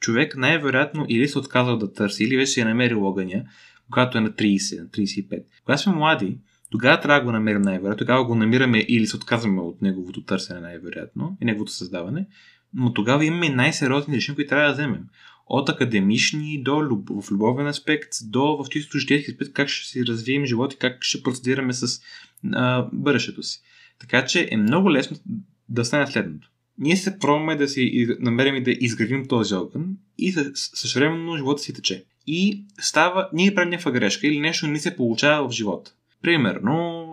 човек 0.00 0.36
най-вероятно 0.36 1.06
или 1.08 1.28
се 1.28 1.38
отказал 1.38 1.76
да 1.76 1.92
търси, 1.92 2.24
или 2.24 2.36
вече 2.36 2.60
е 2.60 2.64
намерил 2.64 3.06
огъня, 3.06 3.44
когато 3.90 4.18
е 4.18 4.20
на 4.20 4.30
30, 4.30 4.80
на 4.80 4.86
35. 4.86 5.42
Когато 5.64 5.82
сме 5.82 5.92
млади, 5.92 6.38
тогава 6.70 7.00
трябва 7.00 7.20
да 7.20 7.24
го 7.24 7.32
намерим 7.32 7.62
най-вероятно. 7.62 7.98
Тогава 7.98 8.24
го 8.24 8.34
намираме 8.34 8.86
или 8.88 9.06
се 9.06 9.16
отказваме 9.16 9.60
от 9.60 9.82
неговото 9.82 10.24
търсене 10.24 10.60
най-вероятно 10.60 11.36
и 11.40 11.44
неговото 11.44 11.72
създаване. 11.72 12.26
Но 12.74 12.92
тогава 12.92 13.24
имаме 13.24 13.48
най-сериозни 13.48 14.16
решения, 14.16 14.36
които 14.36 14.48
трябва 14.48 14.66
да 14.66 14.72
вземем. 14.72 15.04
От 15.46 15.68
академични 15.68 16.62
до 16.62 16.82
люб... 16.82 17.10
в 17.22 17.30
любовен 17.30 17.66
аспект, 17.66 18.08
до 18.24 18.64
в 18.64 18.68
чисто 18.68 18.98
житейски 18.98 19.30
аспект, 19.30 19.52
как 19.52 19.68
ще 19.68 19.88
си 19.88 20.06
развием 20.06 20.46
живот 20.46 20.72
и 20.74 20.76
как 20.78 20.96
ще 21.00 21.22
процедираме 21.22 21.72
с 21.72 22.00
а, 22.52 22.88
бъдещето 22.92 23.42
си. 23.42 23.60
Така 23.98 24.24
че 24.24 24.48
е 24.50 24.56
много 24.56 24.92
лесно 24.92 25.16
да 25.70 25.84
стане 25.84 26.06
следното 26.06 26.50
ние 26.80 26.96
се 26.96 27.18
пробваме 27.18 27.56
да 27.56 27.68
си 27.68 28.08
намерим 28.20 28.62
да 28.62 28.70
изградим 28.70 29.26
този 29.26 29.54
огън 29.54 29.96
и 30.18 30.32
същевременно 30.54 31.36
живота 31.36 31.62
си 31.62 31.74
тече. 31.74 32.04
И 32.26 32.64
става, 32.80 33.28
ние 33.32 33.54
правим 33.54 33.70
някаква 33.70 33.90
грешка 33.90 34.26
или 34.26 34.40
нещо 34.40 34.66
не 34.66 34.78
се 34.78 34.96
получава 34.96 35.48
в 35.48 35.52
живота. 35.52 35.94
Примерно, 36.22 37.06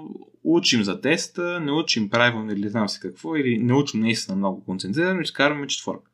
учим 0.43 0.83
за 0.83 1.01
теста, 1.01 1.59
не 1.59 1.71
учим 1.71 2.09
правилно 2.09 2.51
или 2.51 2.69
знам 2.69 2.89
си 2.89 2.99
какво, 2.99 3.35
или 3.35 3.57
не 3.57 3.73
учим 3.73 3.99
наистина 3.99 4.37
много 4.37 4.65
концентрирано 4.65 5.19
и 5.19 5.23
изкарваме 5.23 5.67
четворка. 5.67 6.11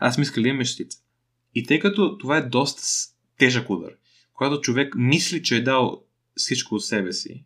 Аз 0.00 0.18
мисля 0.18 0.42
да 0.42 0.48
имаме 0.48 0.64
шестица. 0.64 0.98
И 1.54 1.64
тъй 1.64 1.78
като 1.78 2.18
това 2.18 2.36
е 2.36 2.42
доста 2.42 2.82
тежък 3.38 3.70
удар, 3.70 3.90
когато 4.34 4.60
човек 4.60 4.94
мисли, 4.96 5.42
че 5.42 5.56
е 5.56 5.62
дал 5.62 6.02
всичко 6.36 6.74
от 6.74 6.84
себе 6.84 7.12
си 7.12 7.44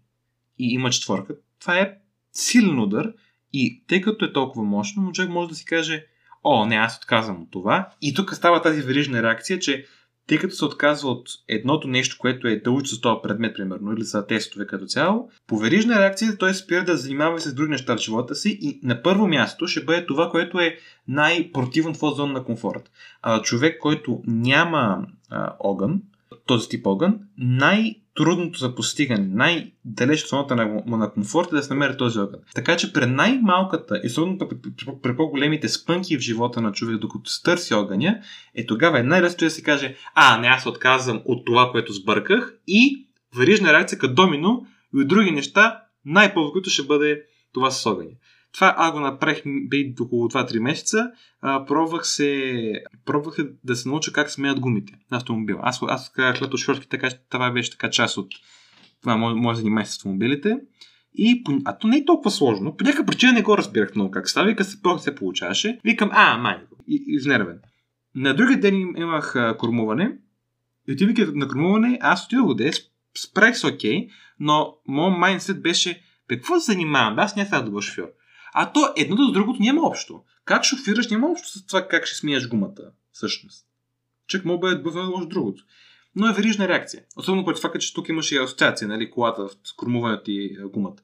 и 0.59 0.73
има 0.75 0.91
четворка, 0.91 1.37
това 1.61 1.79
е 1.79 1.95
силен 2.33 2.79
удар, 2.79 3.13
и 3.53 3.85
тъй 3.89 4.01
като 4.01 4.25
е 4.25 4.33
толкова 4.33 4.65
мощно, 4.65 5.03
но 5.03 5.13
човек 5.13 5.31
може 5.31 5.49
да 5.49 5.55
си 5.55 5.65
каже, 5.65 6.07
о, 6.45 6.67
не, 6.67 6.77
аз 6.77 6.97
отказвам 6.97 7.43
от 7.43 7.51
това. 7.51 7.89
И 8.03 8.15
тук 8.15 8.35
става 8.35 8.63
тази 8.63 8.83
верижна 8.83 9.23
реакция, 9.23 9.59
че 9.59 9.87
тъй 10.29 10.39
като 10.39 10.55
се 10.55 10.65
отказва 10.65 11.11
от 11.11 11.29
едното 11.49 11.89
нещо, 11.89 12.17
което 12.19 12.47
е 12.49 12.57
да 12.57 12.71
учи 12.71 12.95
за 12.95 13.01
този 13.01 13.17
предмет, 13.23 13.57
примерно, 13.57 13.93
или 13.93 14.03
за 14.03 14.27
тестове 14.27 14.67
като 14.67 14.87
цяло, 14.87 15.31
по 15.47 15.59
верижна 15.59 16.01
реакция 16.01 16.39
той 16.39 16.55
спира 16.55 16.85
да 16.85 16.97
занимава 16.97 17.41
с 17.41 17.55
други 17.55 17.71
неща 17.71 17.97
в 17.97 18.01
живота 18.01 18.35
си 18.35 18.59
и 18.63 18.81
на 18.83 19.03
първо 19.03 19.29
място 19.29 19.67
ще 19.67 19.85
бъде 19.85 20.07
това, 20.07 20.31
което 20.31 20.59
е 20.59 20.77
най-противно 21.09 21.95
в 21.95 22.15
зона 22.17 22.33
на 22.33 22.45
комфорт. 22.45 22.91
А, 23.23 23.43
човек, 23.43 23.79
който 23.81 24.23
няма 24.27 25.07
а, 25.31 25.55
огън, 25.61 26.03
този 26.47 26.69
тип 26.69 26.87
огън, 26.87 27.19
най- 27.39 27.97
трудното 28.19 28.59
за 28.59 28.75
постигане, 28.75 29.29
най-далеч 29.33 30.23
от 30.23 30.29
зоната 30.29 30.57
на, 30.57 30.83
на 30.87 31.11
комфорт 31.11 31.49
е 31.53 31.55
да 31.55 31.63
се 31.63 31.75
намери 31.75 31.97
този 31.97 32.19
огън. 32.19 32.41
Така 32.55 32.77
че 32.77 32.93
при 32.93 33.07
най-малката 33.07 34.01
и 34.05 34.07
особено 34.07 34.39
при, 34.39 34.49
при, 34.49 34.87
при 35.03 35.17
по-големите 35.17 35.69
спънки 35.69 36.17
в 36.17 36.21
живота 36.21 36.61
на 36.61 36.73
човек, 36.73 36.97
докато 36.97 37.31
се 37.31 37.43
търси 37.43 37.75
огъня, 37.75 38.21
е 38.55 38.67
тогава 38.67 39.01
е 39.01 39.03
най-лесно 39.03 39.47
да 39.47 39.51
се 39.51 39.63
каже, 39.63 39.97
а, 40.15 40.39
не, 40.39 40.47
аз 40.47 40.67
отказвам 40.67 41.23
от 41.25 41.47
това, 41.47 41.71
което 41.71 41.93
сбърках 41.93 42.55
и 42.67 43.07
верижна 43.37 43.73
реакция 43.73 43.99
като 43.99 44.15
домино 44.15 44.67
и 44.97 45.01
от 45.01 45.09
други 45.09 45.31
неща, 45.31 45.81
най-пълното 46.05 46.71
ще 46.71 46.83
бъде 46.83 47.23
това 47.53 47.71
с 47.71 47.87
огъня. 47.87 48.11
Това 48.53 48.75
аз 48.79 48.93
го 48.93 49.01
направих 49.01 49.43
бе 49.45 49.93
около 50.01 50.29
2-3 50.29 50.59
месеца. 50.59 51.11
А, 51.41 51.65
пробвах 51.65 52.07
се, 52.07 52.73
пробвах 53.05 53.37
да 53.65 53.77
се 53.77 53.89
науча 53.89 54.13
как 54.13 54.31
сменят 54.31 54.61
гумите 54.61 54.93
на 55.11 55.17
автомобила. 55.17 55.61
Аз, 55.63 55.81
аз 55.89 56.13
казах 56.13 56.43
лето 56.43 56.57
шорски, 56.57 56.89
така 56.89 57.09
това 57.31 57.51
беше 57.51 57.71
така 57.71 57.91
част 57.91 58.17
от 58.17 58.29
това 59.03 59.35
да 59.49 59.55
занимава 59.55 59.87
с 59.87 59.97
автомобилите. 59.97 60.59
И, 61.15 61.43
а 61.65 61.79
то 61.79 61.89
не 61.89 61.97
е 61.97 62.05
толкова 62.05 62.31
сложно. 62.31 62.77
По 62.77 62.85
някаква 62.85 63.07
причина 63.07 63.33
не 63.33 63.43
го 63.43 63.59
разбирах 63.59 63.95
много 63.95 64.11
как 64.11 64.29
става. 64.29 64.47
Вика 64.47 64.65
се, 64.65 64.79
се 64.99 65.15
получаваше. 65.15 65.79
Викам, 65.85 66.11
а, 66.13 66.39
май, 66.39 66.59
изнервен. 66.89 67.59
На 68.15 68.35
другия 68.35 68.61
ден 68.61 68.75
имах 68.97 69.37
а, 69.37 69.57
кормуване. 69.57 70.19
И 70.89 70.93
отивайки 70.93 71.25
на 71.35 71.49
кормуване, 71.49 71.99
аз 72.01 72.27
отидох 72.27 72.47
го 72.47 72.55
де, 72.55 72.71
спрех 73.19 73.57
се 73.57 73.67
окей, 73.67 74.09
но 74.41 74.75
моят 74.89 75.19
майндсет 75.19 75.63
беше, 75.63 76.03
какво 76.29 76.61
се 76.61 76.73
занимавам? 76.73 77.19
Аз 77.19 77.37
не 77.37 77.47
съм 77.47 77.65
добър 77.65 77.83
шофьор. 77.83 78.09
А 78.61 78.73
то 78.73 78.93
едното 78.97 79.29
с 79.29 79.33
другото 79.33 79.63
няма 79.63 79.83
общо. 79.83 80.23
Как 80.45 80.65
шофираш 80.65 81.11
няма 81.11 81.31
общо 81.31 81.49
с 81.49 81.67
това 81.67 81.89
как 81.89 82.07
ще 82.07 82.17
смияш 82.17 82.49
гумата, 82.49 82.93
всъщност. 83.13 83.67
Чек 84.27 84.45
мога 84.45 84.71
да 84.71 84.83
бъде 84.83 84.99
лошо 84.99 85.27
другото. 85.27 85.65
Но 86.17 86.29
е 86.29 86.33
верижна 86.33 86.69
реакция. 86.69 87.03
Особено 87.17 87.45
поради 87.45 87.61
факта, 87.61 87.79
че 87.79 87.95
тук 87.95 88.09
имаше 88.09 88.35
и 88.35 88.39
асоциация, 88.39 88.89
нали, 88.89 89.11
колата, 89.11 89.49
с 89.65 89.73
кормуването 89.73 90.31
и 90.31 90.57
гумата. 90.73 90.97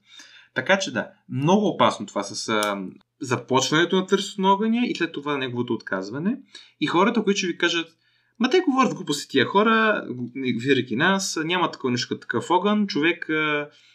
Така 0.55 0.79
че 0.79 0.93
да, 0.93 1.09
много 1.29 1.67
опасно 1.67 2.07
това 2.07 2.23
с 2.23 2.49
а, 2.49 2.83
започването 3.21 3.97
на 3.97 4.07
търсенето 4.07 4.53
огъня 4.53 4.87
и 4.87 4.95
след 4.95 5.13
това 5.13 5.39
неговото 5.39 5.73
отказване. 5.73 6.37
И 6.81 6.87
хората, 6.87 7.25
които 7.25 7.39
ще 7.39 7.47
ви 7.47 7.59
кажат, 7.59 7.97
Ма 8.39 8.51
те 8.51 8.61
говорят 8.61 8.95
глупости 8.95 9.29
тия 9.29 9.47
хора, 9.47 10.07
виждайки 10.35 10.97
нас, 10.97 11.39
няма 11.45 11.71
такова 11.71 11.91
нещо 11.91 12.09
като 12.09 12.21
такъв 12.21 12.51
огън, 12.51 12.87
човек 12.87 13.27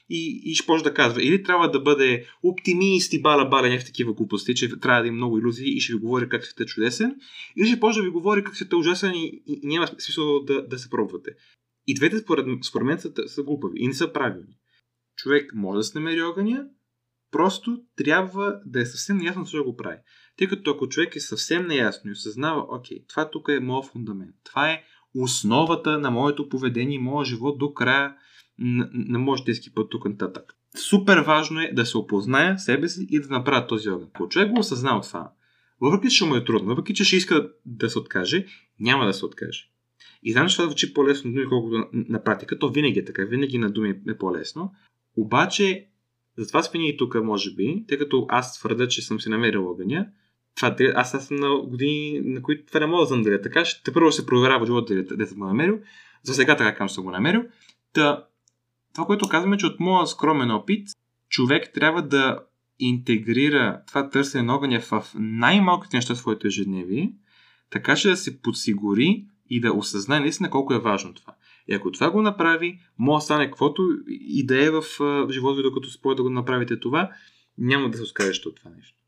и, 0.09 0.41
и 0.45 0.55
ще 0.55 0.71
може 0.71 0.83
да 0.83 0.93
казва, 0.93 1.23
или 1.23 1.43
трябва 1.43 1.71
да 1.71 1.79
бъде 1.79 2.25
оптимист 2.43 3.13
и 3.13 3.21
бала-бала 3.21 3.69
някакви 3.69 3.85
такива 3.85 4.13
глупости, 4.13 4.55
че 4.55 4.79
трябва 4.79 5.01
да 5.01 5.07
има 5.07 5.15
много 5.15 5.37
иллюзии 5.37 5.77
и 5.77 5.79
ще 5.79 5.93
ви 5.93 5.99
говори 5.99 6.29
как 6.29 6.45
сте 6.45 6.65
чудесен, 6.65 7.15
или 7.57 7.67
ще 7.67 7.79
може 7.81 7.99
да 7.99 8.03
ви 8.03 8.09
говори 8.09 8.43
как 8.43 8.55
сте 8.55 8.75
ужасен 8.75 9.13
и, 9.15 9.43
и, 9.47 9.59
няма 9.63 9.87
смисъл 9.87 10.43
да, 10.43 10.67
да 10.67 10.79
се 10.79 10.89
пробвате. 10.89 11.31
И 11.87 11.93
двете 11.93 12.17
според, 12.17 12.45
според 12.63 12.87
мен 12.87 12.99
са, 12.99 13.11
са 13.27 13.43
глупави 13.43 13.77
и 13.79 13.87
не 13.87 13.93
са 13.93 14.13
правилни. 14.13 14.57
Човек 15.17 15.51
може 15.55 15.77
да 15.77 15.83
се 15.83 15.99
намери 15.99 16.21
огъня, 16.21 16.65
просто 17.31 17.81
трябва 17.95 18.61
да 18.65 18.81
е 18.81 18.85
съвсем 18.85 19.17
неясно 19.17 19.43
защо 19.43 19.63
го 19.63 19.75
прави. 19.75 19.97
Тъй 20.39 20.47
като 20.47 20.71
ако 20.71 20.89
човек 20.89 21.15
е 21.15 21.19
съвсем 21.19 21.67
неясно 21.67 22.09
и 22.09 22.11
осъзнава, 22.11 22.65
окей, 22.69 23.05
това 23.07 23.29
тук 23.29 23.49
е 23.49 23.59
моят 23.59 23.85
фундамент, 23.85 24.35
това 24.43 24.71
е 24.71 24.83
основата 25.15 25.99
на 25.99 26.11
моето 26.11 26.49
поведение 26.49 26.95
и 26.95 26.99
моят 26.99 27.27
живот 27.27 27.59
до 27.59 27.73
края 27.73 28.15
на, 28.59 28.89
на 28.93 29.19
моят 29.19 29.37
житейски 29.37 29.73
път 29.73 29.89
тук 29.89 30.09
нататък. 30.09 30.53
Супер 30.77 31.17
важно 31.17 31.61
е 31.61 31.71
да 31.73 31.85
се 31.85 31.97
опозная 31.97 32.59
себе 32.59 32.89
си 32.89 33.07
и 33.09 33.19
да 33.19 33.27
направя 33.27 33.67
този 33.67 33.89
огън. 33.89 34.09
Ако 34.13 34.29
човек 34.29 34.51
го 34.51 34.59
осъзнава 34.59 35.01
това, 35.01 35.31
въпреки 35.81 36.15
че 36.15 36.25
му 36.25 36.35
е 36.35 36.45
трудно, 36.45 36.69
въпреки 36.69 36.93
че 36.93 37.03
ще 37.03 37.15
иска 37.15 37.49
да 37.65 37.89
се 37.89 37.99
откаже, 37.99 38.45
няма 38.79 39.05
да 39.05 39.13
се 39.13 39.25
откаже. 39.25 39.69
И 40.23 40.31
знам, 40.31 40.47
че 40.47 40.55
това 40.55 40.67
звучи 40.67 40.93
по-лесно 40.93 41.33
думи, 41.33 41.45
колкото 41.45 41.77
на, 41.77 41.87
на 41.93 42.23
практика. 42.23 42.59
То 42.59 42.69
винаги 42.69 42.99
е 42.99 43.05
така. 43.05 43.25
Винаги 43.25 43.57
на 43.57 43.71
думи 43.71 43.95
е 44.09 44.17
по-лесно. 44.17 44.73
Обаче, 45.17 45.87
затова 46.37 46.63
сме 46.63 46.79
ние 46.79 46.97
тук, 46.97 47.15
може 47.23 47.53
би, 47.53 47.85
тъй 47.87 47.97
като 47.97 48.25
аз 48.29 48.59
твърда, 48.59 48.87
че 48.87 49.01
съм 49.01 49.21
си 49.21 49.29
намерил 49.29 49.69
огъня, 49.69 50.07
това, 50.59 50.75
аз, 50.95 51.15
аз 51.15 51.27
съм 51.27 51.37
на 51.37 51.57
години, 51.57 52.21
на 52.23 52.41
които 52.41 52.65
това 52.65 52.79
не 52.79 52.85
мога 52.85 53.01
да 53.01 53.05
знам 53.05 53.23
дали 53.23 53.33
е 53.33 53.41
така. 53.41 53.65
Ще 53.65 53.93
първо 53.93 54.11
се 54.11 54.25
проверява 54.25 54.65
живота 54.65 54.93
дали 54.93 55.07
да 55.17 55.27
съм 55.27 55.37
го 55.37 55.45
намерил. 55.45 55.79
За 56.23 56.33
сега 56.33 56.55
така 56.55 56.71
казвам, 56.71 56.89
съм 56.89 57.03
го 57.03 57.11
намерил. 57.11 57.43
Та, 57.93 58.25
това, 58.93 59.05
което 59.05 59.29
казваме, 59.29 59.57
че 59.57 59.65
от 59.65 59.79
моя 59.79 60.07
скромен 60.07 60.51
опит, 60.51 60.87
човек 61.29 61.73
трябва 61.73 62.01
да 62.01 62.39
интегрира 62.79 63.81
това 63.87 64.09
търсене 64.09 64.43
на 64.43 64.55
огъня 64.55 64.79
в 64.79 65.03
най-малките 65.15 65.97
неща 65.97 66.15
в 66.15 66.17
своето 66.17 66.47
ежедневие, 66.47 67.13
така 67.69 67.95
че 67.95 68.09
да 68.09 68.17
се 68.17 68.41
подсигури 68.41 69.25
и 69.49 69.61
да 69.61 69.73
осъзнае 69.73 70.19
наистина 70.19 70.49
колко 70.49 70.73
е 70.73 70.79
важно 70.79 71.13
това. 71.13 71.33
И 71.67 71.73
ако 71.73 71.91
това 71.91 72.11
го 72.11 72.21
направи, 72.21 72.79
може 72.97 73.21
да 73.21 73.25
стане 73.25 73.45
каквото 73.45 73.81
и 74.09 74.45
да 74.45 74.65
е 74.65 74.69
в, 74.69 74.81
в 74.99 75.27
живота 75.31 75.57
ви, 75.57 75.63
докато 75.63 75.91
според 75.91 76.17
да 76.17 76.23
го 76.23 76.29
направите 76.29 76.79
това, 76.79 77.11
няма 77.57 77.89
да 77.89 77.97
се 77.97 78.03
откажеш 78.03 78.45
от 78.45 78.55
това 78.55 78.71
нещо. 78.77 78.98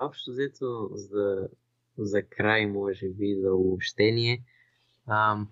Общо 0.00 0.30
взето 0.30 0.90
за, 0.92 1.48
за 1.98 2.22
край, 2.22 2.66
може 2.66 3.08
би, 3.08 3.36
за 3.40 3.54
обобщение. 3.54 4.44
Ам, 5.06 5.48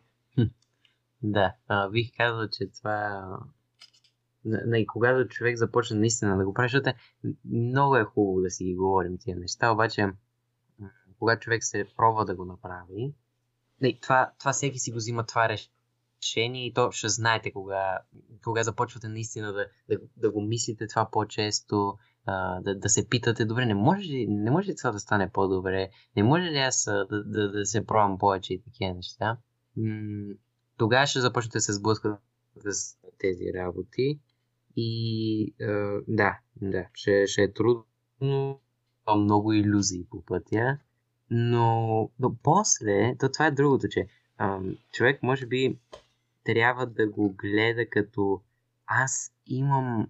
да, 1.22 1.54
а, 1.68 1.90
бих 1.90 2.16
казал, 2.16 2.48
че 2.48 2.70
това 2.78 3.38
и 4.76 4.86
когато 4.86 5.28
човек 5.28 5.56
започне 5.56 5.96
наистина 5.96 6.38
да 6.38 6.44
го 6.44 6.54
прави, 6.54 6.68
защото 6.68 6.98
много 7.44 7.96
е 7.96 8.04
хубаво 8.04 8.40
да 8.40 8.50
си 8.50 8.64
ги 8.64 8.74
говорим 8.74 9.18
тия 9.18 9.36
неща, 9.36 9.70
обаче 9.70 10.08
когато 11.18 11.40
човек 11.40 11.64
се 11.64 11.86
пробва 11.96 12.24
да 12.24 12.34
го 12.34 12.44
направи, 12.44 13.14
не, 13.80 13.98
това, 14.02 14.32
това 14.38 14.52
всеки 14.52 14.78
си 14.78 14.90
го 14.90 14.96
взима 14.96 15.26
това 15.26 15.48
решение 15.48 16.66
и 16.66 16.72
то 16.72 16.90
ще 16.90 17.08
знаете 17.08 17.52
кога, 17.52 17.98
кога 18.44 18.62
започвате 18.62 19.08
наистина 19.08 19.52
да, 19.52 19.68
да, 19.88 19.98
да 20.16 20.30
го 20.30 20.42
мислите 20.42 20.86
това 20.86 21.08
по-често, 21.10 21.98
а, 22.26 22.60
да, 22.60 22.78
да 22.78 22.88
се 22.88 23.08
питате, 23.08 23.44
добре, 23.44 23.66
не 23.66 23.74
може, 23.74 24.02
ли, 24.02 24.26
не 24.28 24.50
може 24.50 24.68
ли 24.68 24.76
това 24.76 24.90
да 24.90 24.98
стане 24.98 25.30
по-добре, 25.32 25.90
не 26.16 26.22
може 26.22 26.44
ли 26.44 26.58
аз 26.58 26.84
да, 26.84 27.24
да, 27.24 27.52
да 27.52 27.66
се 27.66 27.86
пробвам 27.86 28.18
повече 28.18 28.54
и 28.54 28.62
такива 28.62 28.94
неща. 28.94 29.36
М- 29.76 30.34
тогава 30.78 31.06
ще 31.06 31.20
започнете 31.20 31.58
да 31.58 31.62
се 31.62 31.72
сблъскате 31.72 32.18
с 32.66 32.96
тези 33.18 33.44
работи 33.54 34.20
и 34.76 35.54
а, 35.62 36.00
да, 36.08 36.38
да, 36.62 36.86
ще, 36.94 37.26
ще 37.26 37.42
е 37.42 37.52
трудно, 37.52 38.60
много 39.16 39.52
иллюзии 39.52 40.06
по 40.10 40.24
пътя, 40.24 40.78
но, 41.30 42.10
но 42.18 42.36
после, 42.42 43.16
то 43.18 43.28
това 43.28 43.46
е 43.46 43.50
другото, 43.50 43.88
че 43.88 44.06
а, 44.38 44.60
човек 44.92 45.22
може 45.22 45.46
би 45.46 45.78
трябва 46.44 46.86
да 46.86 47.08
го 47.08 47.32
гледа 47.32 47.88
като 47.88 48.40
аз 48.86 49.32
имам 49.46 50.08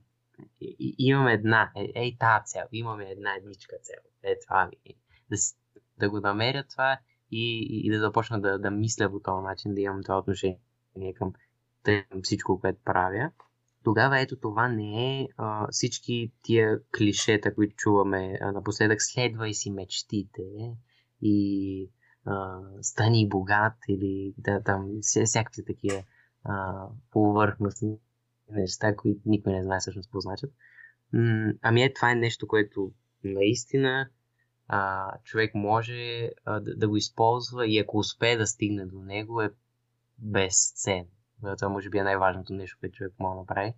и, 0.60 0.94
имам 0.98 1.28
една, 1.28 1.70
е, 1.74 2.16
тази 2.18 2.44
цел, 2.44 2.64
имаме 2.72 3.04
една 3.04 3.34
едничка 3.36 3.76
цел. 3.82 4.00
Е, 4.22 4.38
това 4.46 4.66
ми. 4.66 4.94
Да, 5.30 5.36
си, 5.36 5.54
да 5.98 6.10
го 6.10 6.20
намеря 6.20 6.64
това 6.70 6.98
и, 7.30 7.68
и 7.84 7.90
да 7.90 8.00
започна 8.00 8.40
да, 8.40 8.58
да 8.58 8.70
мисля 8.70 9.10
по 9.10 9.20
този 9.20 9.44
начин, 9.44 9.74
да 9.74 9.80
имам 9.80 10.02
това 10.02 10.18
отношение 10.18 11.14
към 11.14 11.32
всичко, 12.22 12.60
което 12.60 12.80
правя. 12.84 13.30
Тогава 13.84 14.20
ето 14.20 14.36
това 14.36 14.68
не 14.68 15.20
е 15.20 15.28
а, 15.36 15.66
всички 15.70 16.32
тия 16.42 16.80
клишета, 16.98 17.54
които 17.54 17.76
чуваме 17.76 18.38
а, 18.40 18.52
напоследък. 18.52 19.02
Следвай 19.02 19.54
си 19.54 19.70
мечтите 19.70 20.42
и 21.22 21.90
а, 22.26 22.60
стани 22.82 23.28
богат 23.28 23.76
или 23.88 24.34
да, 24.38 24.62
там 24.62 24.90
всякакви 25.24 25.64
такива 25.64 26.02
а, 26.44 26.86
повърхностни 27.10 27.98
неща, 28.50 28.96
които 28.96 29.20
никой 29.26 29.52
не 29.52 29.62
знае 29.62 29.80
всъщност 29.80 30.08
какво 30.08 30.20
значат. 30.20 30.52
ами 31.62 31.82
е, 31.82 31.94
това 31.94 32.10
е 32.10 32.14
нещо, 32.14 32.48
което 32.48 32.92
наистина 33.24 34.08
а, 34.68 35.10
човек 35.24 35.54
може 35.54 36.30
а, 36.44 36.60
да, 36.60 36.76
да 36.76 36.88
го 36.88 36.96
използва 36.96 37.66
и 37.66 37.78
ако 37.78 37.98
успее 37.98 38.36
да 38.36 38.46
стигне 38.46 38.86
до 38.86 38.98
него 38.98 39.42
е 39.42 39.50
безценно. 40.18 41.08
Това 41.58 41.68
може 41.68 41.90
би 41.90 41.98
е 41.98 42.02
най-важното 42.02 42.52
нещо, 42.52 42.76
което 42.80 42.96
човек 42.96 43.12
може 43.18 43.34
да 43.34 43.40
направи. 43.40 43.74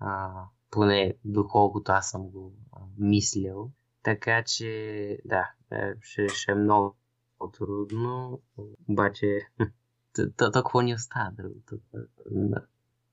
А, 0.00 0.42
поне 0.70 1.14
доколкото 1.24 1.92
аз 1.92 2.10
съм 2.10 2.30
го 2.30 2.52
а, 2.72 2.80
мислил. 2.98 3.70
Така 4.02 4.42
че, 4.42 5.18
да, 5.24 5.50
е, 5.72 5.92
ще, 6.00 6.28
ще 6.28 6.52
е 6.52 6.54
много 6.54 6.96
трудно, 7.52 8.40
обаче 8.88 9.40
то, 10.36 10.50
какво 10.52 10.80
ни 10.80 10.94
остава? 10.94 11.32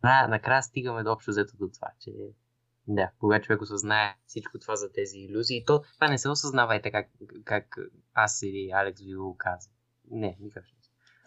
Накрая 0.05 0.63
стигаме 0.63 1.03
до 1.03 1.11
общо 1.11 1.31
взето 1.31 1.57
до 1.57 1.69
това, 1.73 1.87
че 1.99 2.11
да, 2.87 3.11
когато 3.19 3.45
човек 3.45 3.61
осъзнае 3.61 4.15
всичко 4.25 4.59
това 4.59 4.75
за 4.75 4.91
тези 4.91 5.17
иллюзии, 5.17 5.65
то 5.65 5.81
това 5.93 6.07
не 6.07 6.17
се 6.17 6.29
осъзнава 6.29 6.75
и 6.75 6.81
така, 6.81 7.03
как 7.43 7.77
аз 8.13 8.41
или 8.41 8.71
Алекс 8.73 9.01
ви 9.01 9.13
го 9.13 9.37
казва. 9.37 9.71
Не, 10.11 10.37
никакъв 10.39 10.65
не. 10.65 10.79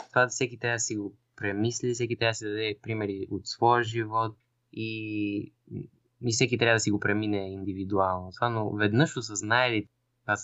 Това 0.09 0.29
всеки 0.29 0.59
трябва 0.59 0.75
да 0.75 0.81
си 0.81 0.97
го 0.97 1.15
премисли, 1.37 1.95
всеки 1.95 2.17
трябва 2.17 2.31
да 2.31 2.35
си 2.35 2.45
даде 2.45 2.79
примери 2.83 3.27
от 3.31 3.47
своя 3.47 3.83
живот 3.83 4.37
и, 4.73 5.53
и 6.23 6.33
всеки 6.33 6.59
трябва 6.59 6.77
да 6.77 6.81
си 6.81 6.91
го 6.91 7.01
премине 7.01 7.53
индивидуално. 7.53 8.33
Това, 8.33 8.49
но 8.49 8.71
веднъж 8.71 9.17
осъзнае 9.17 9.71
ли 9.71 9.89
това 10.21 10.37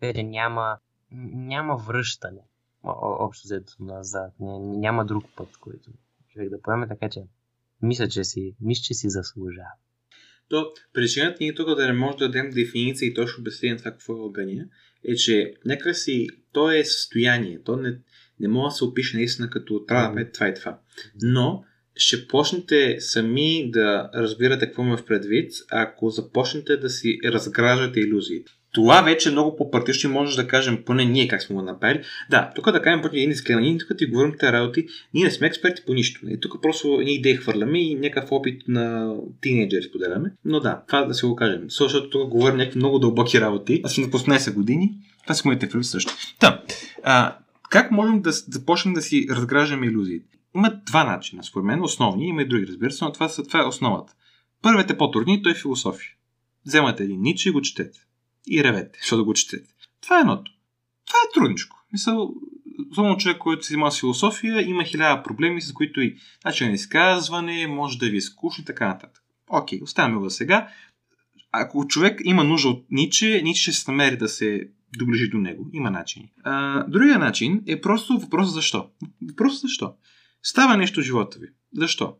вече 0.00 0.22
няма, 0.22 0.78
няма 1.32 1.76
връщане 1.76 2.42
общо 2.82 3.46
взето 3.46 3.72
назад. 3.80 4.32
Няма 4.60 5.04
друг 5.04 5.24
път, 5.36 5.56
който 5.56 5.90
човек 6.28 6.50
да 6.50 6.62
поеме, 6.62 6.88
така 6.88 7.08
че 7.08 7.26
мисля, 7.82 8.08
че 8.08 8.24
си, 8.24 8.54
мисля, 8.60 8.82
че 8.82 8.94
си 8.94 9.10
заслужава. 9.10 9.72
То, 10.48 10.72
причината 10.92 11.36
ние 11.40 11.54
тук 11.54 11.74
да 11.74 11.86
не 11.86 11.92
може 11.92 12.16
да 12.16 12.28
дадем 12.28 12.50
дефиниция 12.50 13.06
и 13.06 13.14
точно 13.14 13.40
обяснение 13.40 13.74
на 13.74 13.78
това 13.78 13.90
какво 13.90 14.12
е 14.12 14.20
огъня, 14.20 14.64
е, 15.04 15.14
че 15.14 15.54
нека 15.64 15.94
си, 15.94 16.28
то 16.52 16.70
е 16.70 16.84
състояние, 16.84 17.62
то 17.64 17.76
не, 17.76 17.98
не 18.40 18.48
може 18.48 18.72
да 18.72 18.76
се 18.76 18.84
опише 18.84 19.16
наистина 19.16 19.50
като 19.50 19.84
трябва 19.84 20.08
да 20.08 20.14
правите 20.14 20.32
това 20.32 20.48
и 20.48 20.54
това. 20.54 20.80
Но 21.22 21.64
ще 21.96 22.28
почнете 22.28 22.96
сами 23.00 23.70
да 23.70 24.10
разбирате 24.14 24.66
какво 24.66 24.82
има 24.82 24.96
в 24.96 25.04
предвид, 25.04 25.52
ако 25.70 26.10
започнете 26.10 26.76
да 26.76 26.90
си 26.90 27.18
разграждате 27.24 28.00
иллюзиите. 28.00 28.52
Това 28.72 29.02
вече 29.02 29.28
е 29.28 29.32
много 29.32 29.56
по-практично 29.56 30.10
може 30.10 30.36
да 30.36 30.48
кажем, 30.48 30.82
поне 30.86 31.04
ние 31.04 31.28
как 31.28 31.42
сме 31.42 31.56
го 31.56 31.62
направили. 31.62 32.02
Да, 32.30 32.52
тук 32.54 32.72
да 32.72 32.82
кажем 32.82 33.02
пъти 33.02 33.16
един 33.16 33.30
дисклеймер. 33.30 33.62
Ние 33.62 33.78
тук 33.78 33.98
ти 33.98 34.06
говорим 34.06 34.34
тези 34.38 34.52
работи, 34.52 34.86
ние 35.14 35.24
не 35.24 35.30
сме 35.30 35.46
експерти 35.46 35.82
по 35.86 35.94
нищо. 35.94 36.20
И 36.28 36.40
тук 36.40 36.62
просто 36.62 37.00
ние 37.00 37.14
идеи 37.14 37.36
хвърляме 37.36 37.82
и 37.82 37.94
някакъв 37.94 38.32
опит 38.32 38.62
на 38.68 39.14
тинейджери 39.40 39.82
споделяме. 39.82 40.32
Но 40.44 40.60
да, 40.60 40.82
това 40.86 41.02
да 41.02 41.14
се 41.14 41.26
го 41.26 41.36
кажем. 41.36 41.62
Защото 41.68 42.10
тук 42.10 42.28
говорим 42.28 42.56
някакви 42.56 42.78
много 42.78 42.98
дълбоки 42.98 43.40
работи. 43.40 43.80
Аз 43.84 43.94
съм 43.94 44.04
на 44.04 44.10
18 44.10 44.54
години, 44.54 44.92
това 45.22 45.34
са 45.34 45.48
моите 45.48 45.68
филми 45.68 45.84
също. 45.84 46.12
Та, 46.40 46.62
а, 47.02 47.36
как 47.70 47.90
можем 47.90 48.22
да 48.22 48.32
започнем 48.32 48.94
да 48.94 49.02
си 49.02 49.26
разграждаме 49.30 49.86
иллюзиите? 49.86 50.26
Има 50.56 50.80
два 50.86 51.04
начина, 51.04 51.44
според 51.44 51.66
мен, 51.66 51.82
основни, 51.82 52.28
има 52.28 52.42
и 52.42 52.48
други, 52.48 52.66
разбира 52.66 52.90
се, 52.90 53.04
но 53.04 53.12
това, 53.12 53.28
това 53.28 53.60
е 53.60 53.66
основата. 53.66 54.12
Първият 54.62 54.90
е 54.90 54.96
по-трудни, 54.96 55.42
той 55.42 55.52
е 55.52 55.54
философия. 55.54 56.10
Вземате 56.66 57.04
един 57.04 57.20
нич 57.20 57.46
и 57.46 57.50
го 57.50 57.60
четете 57.60 58.00
и 58.48 58.64
ревете, 58.64 58.98
защото 59.00 59.24
го 59.24 59.34
четете. 59.34 59.74
Това 60.02 60.18
е 60.18 60.20
едното. 60.20 60.52
Това 61.06 61.18
е 61.26 61.32
трудничко. 61.34 61.76
Мисъл, 61.92 62.34
особено 62.90 63.16
човек, 63.16 63.38
който 63.38 63.64
се 63.64 63.72
занимава 63.72 63.92
с 63.92 64.00
философия, 64.00 64.68
има 64.68 64.84
хиляда 64.84 65.22
проблеми, 65.22 65.60
с 65.60 65.72
които 65.72 66.00
и 66.00 66.16
начин 66.44 66.68
на 66.68 66.74
изказване, 66.74 67.66
може 67.66 67.98
да 67.98 68.08
ви 68.08 68.16
е 68.16 68.20
скучно 68.20 68.62
и 68.62 68.64
така 68.64 68.88
нататък. 68.88 69.22
Окей, 69.48 69.80
оставяме 69.82 70.18
го 70.18 70.30
сега. 70.30 70.68
Ако 71.52 71.86
човек 71.86 72.20
има 72.24 72.44
нужда 72.44 72.68
от 72.68 72.86
Ниче, 72.90 73.42
Ниче 73.44 73.62
ще 73.62 73.72
се 73.72 73.90
намери 73.90 74.16
да 74.16 74.28
се 74.28 74.68
доближиш 74.98 75.30
до 75.30 75.38
него. 75.38 75.70
Има 75.72 75.90
начини. 75.90 76.32
А, 76.44 76.84
другия 76.88 77.18
начин 77.18 77.62
е 77.66 77.80
просто 77.80 78.18
въпрос 78.18 78.52
защо. 78.52 78.90
Въпрос 79.28 79.60
защо. 79.60 79.94
Става 80.42 80.76
нещо 80.76 81.00
в 81.00 81.04
живота 81.04 81.38
ви. 81.38 81.46
Защо? 81.76 82.16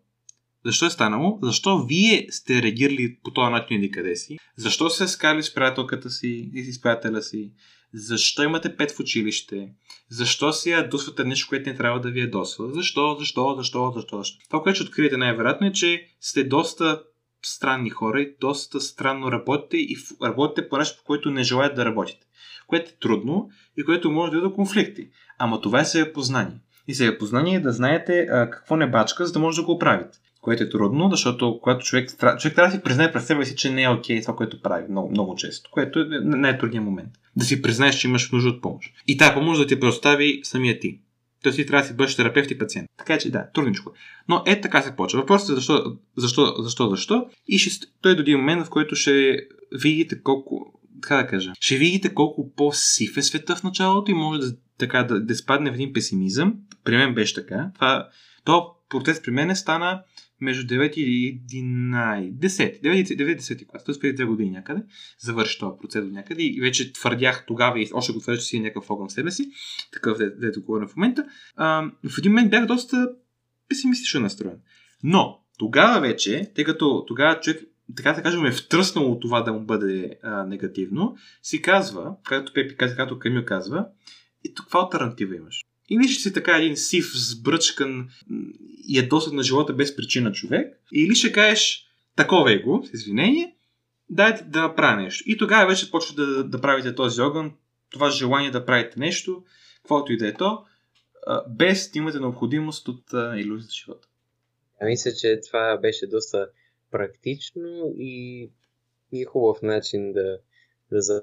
Защо 0.65 0.87
е 0.87 0.91
станало? 0.91 1.39
Защо 1.43 1.87
вие 1.87 2.27
сте 2.31 2.63
реагирали 2.63 3.17
по 3.25 3.31
този 3.31 3.53
начин 3.53 3.81
или 3.81 3.91
къде 3.91 4.17
си? 4.17 4.39
Защо 4.57 4.91
се 4.91 5.09
скали 5.09 5.43
с 5.43 5.55
приятелката 5.55 6.11
си 6.11 6.51
и 6.55 6.73
с 6.73 6.81
приятеля 6.81 7.23
си? 7.23 7.53
Защо 7.95 8.43
имате 8.43 8.77
пет 8.77 8.93
в 8.93 9.01
училище? 9.01 9.69
Защо 10.11 10.53
си 10.53 10.71
ядосвате 10.71 11.25
нещо, 11.25 11.49
което 11.49 11.71
не 11.71 11.77
трябва 11.77 12.01
да 12.01 12.11
ви 12.11 12.21
ядосва? 12.21 12.73
Защо, 12.75 13.17
защо, 13.19 13.55
защо, 13.57 13.93
защо, 13.95 14.19
защо? 14.19 14.39
Това, 14.49 14.63
което 14.63 14.77
ще 14.77 14.85
откриете 14.85 15.17
най-вероятно 15.17 15.67
е, 15.67 15.73
че 15.73 16.07
сте 16.21 16.45
доста 16.45 17.03
странни 17.43 17.91
хора 17.91 18.21
и 18.21 18.35
доста 18.41 18.81
странно 18.81 19.33
работите 19.33 19.77
и 19.77 19.97
работите 20.23 20.69
по 20.69 20.79
нещо, 20.79 20.99
по 20.99 21.05
което 21.05 21.31
не 21.31 21.43
желаете 21.43 21.75
да 21.75 21.85
работите. 21.85 22.27
Което 22.67 22.91
е 22.91 22.99
трудно 23.01 23.49
и 23.77 23.85
което 23.85 24.11
може 24.11 24.33
да 24.33 24.39
е 24.39 24.41
до 24.41 24.53
конфликти. 24.53 25.09
Ама 25.39 25.61
това 25.61 25.81
е 25.81 25.85
себе 25.85 26.13
познание. 26.13 26.61
И 26.89 26.95
себе 26.95 27.19
познание 27.19 27.57
е 27.57 27.61
да 27.61 27.73
знаете 27.73 28.27
а, 28.31 28.51
какво 28.51 28.77
не 28.77 28.91
бачка, 28.91 29.27
за 29.27 29.33
да 29.33 29.39
може 29.39 29.57
да 29.57 29.63
го 29.63 29.73
оправите 29.73 30.19
което 30.41 30.63
е 30.63 30.69
трудно, 30.69 31.11
защото 31.11 31.59
когато 31.63 31.85
човек, 31.85 32.11
човек 32.39 32.55
трябва 32.55 32.71
да 32.71 32.77
си 32.77 32.83
признае 32.83 33.13
през 33.13 33.27
себе 33.27 33.45
си, 33.45 33.57
че 33.57 33.71
не 33.71 33.83
е 33.83 33.89
окей 33.89 34.19
okay 34.19 34.23
това, 34.23 34.37
което 34.37 34.63
прави 34.63 34.85
много, 34.91 35.11
много 35.11 35.35
често, 35.35 35.71
което 35.73 36.01
е 36.01 36.05
най-трудният 36.23 36.85
момент. 36.85 37.11
Да 37.37 37.45
си 37.45 37.63
признаеш, 37.63 37.95
че 37.95 38.09
имаш 38.09 38.31
нужда 38.31 38.49
от 38.51 38.63
помощ. 38.63 38.93
И 39.07 39.17
тази 39.17 39.35
помощ 39.35 39.61
да 39.61 39.67
ти 39.67 39.81
предостави 39.81 40.41
самия 40.45 40.81
ти. 40.81 41.01
Тоест 41.43 41.57
ти 41.57 41.67
трябва 41.67 41.83
да 41.83 41.89
си 41.89 41.97
бъдеш 41.97 42.17
терапевт 42.17 42.51
и 42.51 42.59
пациент. 42.59 42.89
Така 42.99 43.19
че 43.19 43.31
да, 43.31 43.51
трудничко. 43.55 43.93
Но 44.29 44.43
е 44.47 44.61
така 44.61 44.83
се 44.83 44.97
почва. 44.97 45.21
Въпросът 45.21 45.51
е 45.51 45.55
защо, 45.55 45.97
защо, 46.17 46.55
защо, 46.59 46.89
защо. 46.89 47.27
И 47.49 47.59
ще, 47.59 47.87
той 48.03 48.17
до 48.17 48.23
един 48.23 48.39
момент, 48.39 48.67
в 48.67 48.71
който 48.71 48.97
ще 48.97 49.39
видите 49.73 50.23
колко, 50.23 50.81
така 51.03 51.17
да 51.17 51.27
кажа, 51.27 51.53
ще 51.61 51.77
видите 51.77 52.15
колко 52.15 52.53
по-сив 52.55 53.17
е 53.17 53.23
света 53.23 53.57
в 53.57 53.63
началото 53.63 54.11
и 54.11 54.15
може 54.15 54.41
да, 54.41 54.53
така, 54.79 55.03
да, 55.03 55.21
да 55.21 55.35
спадне 55.35 55.71
в 55.71 55.75
един 55.75 55.93
песимизъм. 55.93 56.55
При 56.85 56.97
мен 56.97 57.15
беше 57.15 57.35
така. 57.35 57.71
Това, 57.75 58.09
то 58.45 58.75
процес 58.89 59.23
при 59.23 59.31
мен 59.31 59.57
стана 59.57 60.03
между 60.41 60.75
9 60.75 60.95
и 60.95 61.41
11, 61.53 62.33
10, 62.33 62.83
9, 62.83 63.39
10 63.39 63.67
клас, 63.67 63.85
т.е. 63.85 64.01
преди 64.01 64.23
2 64.23 64.27
години 64.27 64.51
някъде, 64.51 64.83
завърши 65.19 65.59
този 65.59 65.79
процес 65.81 66.05
до 66.05 66.11
някъде 66.11 66.43
и 66.43 66.61
вече 66.61 66.93
твърдях 66.93 67.45
тогава 67.47 67.81
и 67.81 67.91
още 67.93 68.13
го 68.13 68.21
твърдя, 68.21 68.41
че 68.41 68.47
си 68.47 68.57
е 68.57 68.61
някакъв 68.61 68.91
огън 68.91 69.09
в 69.09 69.13
себе 69.13 69.31
си, 69.31 69.51
такъв 69.93 70.19
дето 70.19 70.63
говоря 70.63 70.89
в 70.89 70.97
момента, 70.97 71.27
а, 71.57 71.91
в 72.11 72.19
един 72.19 72.33
момент 72.33 72.51
бях 72.51 72.67
доста 72.67 73.09
песимистично 73.69 74.21
настроен. 74.21 74.59
Но 75.03 75.41
тогава 75.59 76.01
вече, 76.01 76.53
тъй 76.55 76.65
като 76.65 77.05
тогава 77.09 77.41
човек 77.41 77.63
така 77.97 78.13
да 78.13 78.23
кажем, 78.23 78.47
е 78.47 78.53
втръснало 78.53 79.21
това 79.21 79.43
да 79.43 79.53
му 79.53 79.61
бъде 79.61 80.19
а, 80.23 80.45
негативно, 80.45 81.17
си 81.43 81.63
казва, 81.63 82.15
както 82.25 82.53
Пепи 82.53 82.77
каза, 82.77 82.97
както 82.97 83.19
Камил 83.19 83.45
казва, 83.45 83.87
и 84.45 84.55
тук 84.55 84.67
каква 84.67 84.81
альтернатива 84.81 85.37
имаш? 85.37 85.65
Или 85.91 86.09
ще 86.09 86.23
си 86.23 86.33
така 86.33 86.57
един 86.57 86.77
сив, 86.77 87.13
сбръчкан 87.15 88.09
и 88.89 88.99
е 88.99 89.03
досад 89.03 89.33
на 89.33 89.43
живота 89.43 89.73
без 89.73 89.97
причина 89.97 90.33
човек, 90.33 90.81
или 90.93 91.15
ще 91.15 91.33
кажеш 91.33 91.87
такова 92.17 92.53
е 92.53 92.59
го, 92.59 92.83
с 92.91 92.95
извинение, 92.95 93.57
дайте 94.11 94.45
да 94.45 94.63
направя 94.63 95.03
нещо. 95.03 95.25
И 95.27 95.37
тогава 95.37 95.69
вече 95.69 95.91
почва 95.91 96.15
да, 96.15 96.45
да 96.45 96.61
правите 96.61 96.95
този 96.95 97.21
огън, 97.21 97.53
това 97.91 98.11
желание 98.11 98.51
да 98.51 98.67
правите 98.67 99.01
нещо, 99.01 99.45
каквото 99.77 100.13
и 100.13 100.17
да 100.17 100.29
е 100.29 100.35
то, 100.35 100.65
без 101.49 101.91
да 101.91 101.99
имате 101.99 102.21
необходимост 102.21 102.89
от 102.89 103.13
иллюзия 103.13 103.67
за 103.67 103.73
живота. 103.73 104.09
А 104.81 104.87
мисля, 104.87 105.13
че 105.13 105.41
това 105.47 105.77
беше 105.77 106.07
доста 106.07 106.49
практично 106.91 107.95
и, 107.99 108.51
и 109.13 109.25
хубав 109.25 109.63
начин 109.63 110.13
да, 110.13 110.39
да 110.93 111.23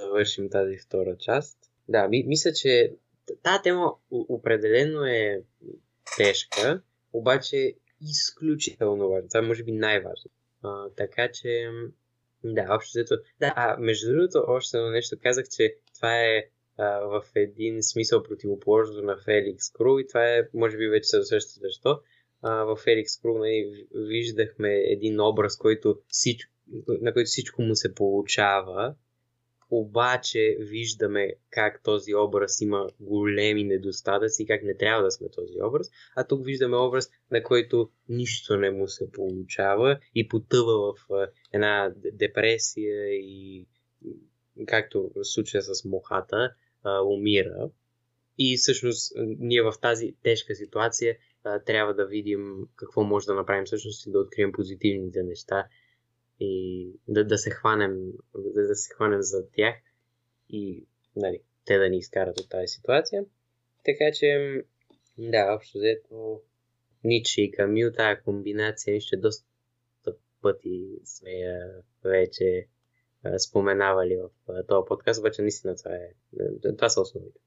завършим 0.00 0.50
тази 0.50 0.76
втора 0.78 1.16
част. 1.18 1.58
Да, 1.88 2.08
ми, 2.08 2.24
мисля, 2.26 2.52
че 2.52 2.92
тази 3.42 3.62
тема 3.62 3.94
определено 4.10 5.04
е 5.04 5.42
тежка, 6.16 6.82
обаче 7.12 7.74
изключително 8.00 9.08
важна. 9.08 9.28
Това 9.28 9.38
е 9.38 9.46
може 9.46 9.64
би 9.64 9.72
най-важно. 9.72 10.30
Така 10.96 11.28
че, 11.32 11.70
да, 12.44 12.66
общо 12.70 12.90
взето. 12.90 13.14
Да, 13.40 13.52
а 13.56 13.76
между 13.78 14.12
другото, 14.12 14.44
още 14.48 14.76
едно 14.76 14.90
нещо 14.90 15.16
казах, 15.22 15.48
че 15.48 15.76
това 15.94 16.20
е 16.20 16.48
а, 16.78 16.98
в 16.98 17.22
един 17.34 17.82
смисъл 17.82 18.22
противоположното 18.22 19.02
на 19.02 19.16
Феликс 19.16 19.70
Кру 19.72 19.98
и 19.98 20.06
това 20.06 20.28
е, 20.28 20.48
може 20.54 20.76
би 20.76 20.88
вече 20.88 21.08
се 21.08 21.18
усещате 21.18 21.60
защо. 21.60 22.00
А, 22.42 22.64
в 22.64 22.76
Феликс 22.76 23.20
Кру 23.20 23.38
нали, 23.38 23.86
виждахме 23.94 24.74
един 24.74 25.20
образ, 25.20 25.56
който 25.56 25.98
всичко, 26.08 26.52
на 26.88 27.12
който 27.12 27.26
всичко 27.26 27.62
му 27.62 27.76
се 27.76 27.94
получава 27.94 28.94
обаче 29.72 30.56
виждаме 30.60 31.34
как 31.50 31.82
този 31.82 32.14
образ 32.14 32.60
има 32.60 32.88
големи 33.00 33.64
недостатъци 33.64 34.42
и 34.42 34.46
как 34.46 34.62
не 34.62 34.76
трябва 34.76 35.02
да 35.02 35.10
сме 35.10 35.28
този 35.28 35.62
образ, 35.62 35.90
а 36.16 36.24
тук 36.24 36.44
виждаме 36.44 36.76
образ, 36.76 37.10
на 37.30 37.42
който 37.42 37.90
нищо 38.08 38.56
не 38.56 38.70
му 38.70 38.88
се 38.88 39.12
получава 39.12 39.98
и 40.14 40.28
потъва 40.28 40.92
в 40.92 41.28
една 41.52 41.92
депресия 42.12 43.14
и 43.14 43.66
както 44.66 45.10
в 45.16 45.24
случая 45.24 45.62
с 45.62 45.84
мухата, 45.84 46.54
умира. 47.04 47.70
И 48.38 48.56
всъщност 48.56 49.12
ние 49.16 49.62
в 49.62 49.74
тази 49.82 50.14
тежка 50.22 50.54
ситуация 50.54 51.16
трябва 51.66 51.94
да 51.94 52.06
видим 52.06 52.66
какво 52.76 53.02
може 53.02 53.26
да 53.26 53.34
направим 53.34 53.64
всъщност 53.64 54.06
и 54.06 54.10
да 54.10 54.18
открием 54.18 54.52
позитивните 54.52 55.22
неща 55.22 55.66
и 56.42 56.92
да, 57.08 57.24
да 57.24 57.38
се 57.38 57.50
хванем 57.50 58.12
да, 58.34 58.66
да 58.66 58.74
се 58.74 58.94
хванем 58.94 59.22
за 59.22 59.46
тях 59.52 59.74
и 60.48 60.86
нали, 61.16 61.40
те 61.64 61.78
да 61.78 61.88
ни 61.88 61.98
изкарат 61.98 62.40
от 62.40 62.48
тази 62.50 62.66
ситуация. 62.66 63.24
Така 63.84 64.04
че, 64.14 64.62
да, 65.18 65.54
общо 65.56 65.78
взето, 65.78 66.40
Ниче 67.04 67.42
и 67.42 67.50
Камил, 67.50 67.92
тази 67.92 68.20
комбинация 68.20 69.00
ще 69.00 69.16
доста 69.16 69.46
пъти 70.42 70.98
сме 71.04 71.30
вече 72.04 72.66
споменавали 73.38 74.16
в 74.16 74.64
този 74.68 74.86
подкаст, 74.88 75.20
обаче 75.20 75.42
наистина 75.42 75.76
това 75.76 75.94
е, 75.94 76.08
това 76.76 76.88
са 76.88 77.00
основите. 77.00 77.40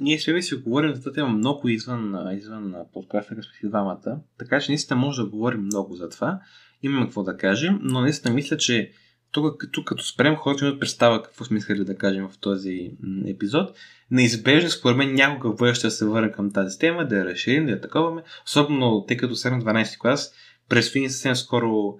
Ние 0.00 0.18
сме 0.18 0.42
си 0.42 0.54
говорим 0.54 0.94
за 0.94 1.02
тази 1.02 1.14
тема 1.14 1.28
много 1.28 1.68
извън, 1.68 2.28
извън 2.36 2.74
подкаста, 2.92 3.34
като 3.34 3.46
сме 3.48 3.54
си 3.54 3.68
двамата, 3.68 4.20
така 4.38 4.60
че 4.60 4.70
наистина 4.70 5.00
може 5.00 5.22
да 5.22 5.28
говорим 5.28 5.60
много 5.60 5.94
за 5.94 6.08
това 6.08 6.40
имаме 6.82 7.06
какво 7.06 7.22
да 7.22 7.36
кажем, 7.36 7.78
но 7.82 8.00
наистина 8.00 8.34
мисля, 8.34 8.56
че 8.56 8.92
тук, 9.32 9.64
тук 9.72 9.88
като 9.88 10.04
спрем, 10.04 10.36
хората 10.36 10.64
имат 10.64 10.80
представа 10.80 11.22
какво 11.22 11.44
сме 11.44 11.58
искали 11.58 11.84
да 11.84 11.96
кажем 11.96 12.28
в 12.28 12.38
този 12.38 12.90
епизод. 13.26 13.76
Неизбежно, 14.10 14.70
според 14.70 14.96
мен, 14.96 15.14
някога 15.14 15.48
в 15.50 15.56
бъдеще 15.56 15.86
да 15.86 15.90
се 15.90 16.04
върнем 16.04 16.32
към 16.32 16.52
тази 16.52 16.78
тема, 16.78 17.08
да 17.08 17.16
я 17.16 17.24
разширим, 17.24 17.66
да 17.66 17.72
я 17.72 17.80
таковаме. 17.80 18.22
Особено 18.46 19.04
тъй 19.08 19.16
като 19.16 19.36
сега 19.36 19.56
12 19.56 19.98
клас, 19.98 20.32
предстои 20.68 21.10
съвсем 21.10 21.36
скоро 21.36 21.94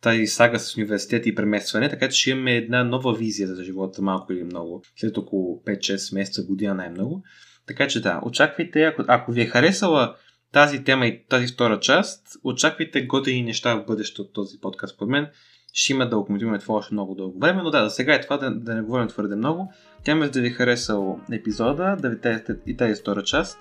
тази 0.00 0.26
сага 0.26 0.58
с 0.58 0.76
университет 0.76 1.26
и 1.26 1.34
преместване, 1.34 1.88
така 1.88 2.08
че 2.08 2.20
ще 2.20 2.30
имаме 2.30 2.56
една 2.56 2.84
нова 2.84 3.14
визия 3.14 3.48
за 3.48 3.64
живота, 3.64 4.02
малко 4.02 4.32
или 4.32 4.44
много, 4.44 4.82
след 4.96 5.18
около 5.18 5.62
5-6 5.66 6.14
месеца, 6.14 6.42
година 6.44 6.74
най-много. 6.74 7.22
Така 7.66 7.88
че 7.88 8.02
да, 8.02 8.20
очаквайте, 8.24 8.82
ако, 8.82 9.04
ако 9.08 9.32
ви 9.32 9.40
е 9.40 9.46
харесала 9.46 10.16
тази 10.54 10.84
тема 10.84 11.06
и 11.06 11.22
тази 11.28 11.46
втора 11.46 11.80
част. 11.80 12.22
Очаквайте 12.44 13.02
готини 13.02 13.42
неща 13.42 13.74
в 13.74 13.84
бъдеще 13.86 14.22
от 14.22 14.32
този 14.32 14.60
подкаст. 14.60 14.98
По 14.98 15.06
мен 15.06 15.26
ще 15.72 15.92
има 15.92 16.08
да 16.08 16.18
окоментираме 16.18 16.58
това 16.58 16.74
още 16.74 16.94
много 16.94 17.14
дълго 17.14 17.38
време, 17.38 17.62
но 17.62 17.70
да, 17.70 17.84
за 17.84 17.90
сега 17.90 18.14
е 18.14 18.20
това 18.20 18.36
да, 18.36 18.50
да 18.50 18.74
не 18.74 18.82
говорим 18.82 19.08
твърде 19.08 19.36
много. 19.36 19.72
Тя 20.04 20.14
ме 20.14 20.28
да 20.28 20.40
ви 20.40 20.46
е 20.46 20.50
харесал 20.50 21.20
епизода, 21.32 21.96
да 22.00 22.10
ви 22.10 22.20
тестите 22.20 22.56
и 22.66 22.76
тази 22.76 23.00
втора 23.00 23.22
част. 23.22 23.58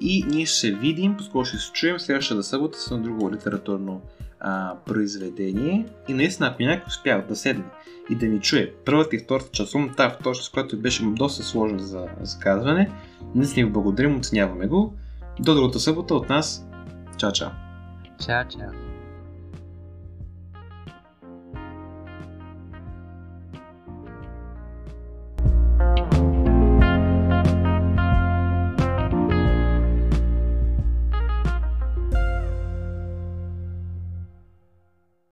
И 0.00 0.24
ние 0.28 0.46
ще 0.46 0.72
видим, 0.72 1.16
по-скоро 1.16 1.44
ще 1.44 1.56
се 1.56 1.72
чуем 1.72 1.98
следващата 1.98 2.42
събота 2.42 2.78
с 2.78 2.98
друго 2.98 3.32
литературно 3.32 4.00
а, 4.40 4.74
произведение. 4.86 5.86
И 6.08 6.14
наистина, 6.14 6.48
ако 6.48 6.62
някой 6.62 6.88
успява 6.88 7.22
да 7.28 7.36
седне 7.36 7.64
и 8.10 8.14
да 8.14 8.26
ни 8.26 8.40
чуе 8.40 8.72
първата 8.84 9.16
и 9.16 9.18
втората 9.18 9.50
част, 9.52 9.76
тази 9.96 10.14
втора 10.14 10.34
част, 10.34 10.52
която 10.52 10.78
беше 10.78 11.04
доста 11.04 11.42
сложна 11.42 11.78
за, 11.78 12.06
за 12.20 12.38
казване, 12.38 12.90
наистина 13.34 13.66
ви 13.66 13.72
благодарим, 13.72 14.16
оценяваме 14.16 14.66
го. 14.66 14.94
До 15.40 15.54
другата 15.54 15.80
събота 15.80 16.14
от 16.14 16.28
нас. 16.28 16.66
Чао, 17.16 17.32
чао. 17.32 17.50
Чао, 18.24 18.44
чао. 18.48 18.91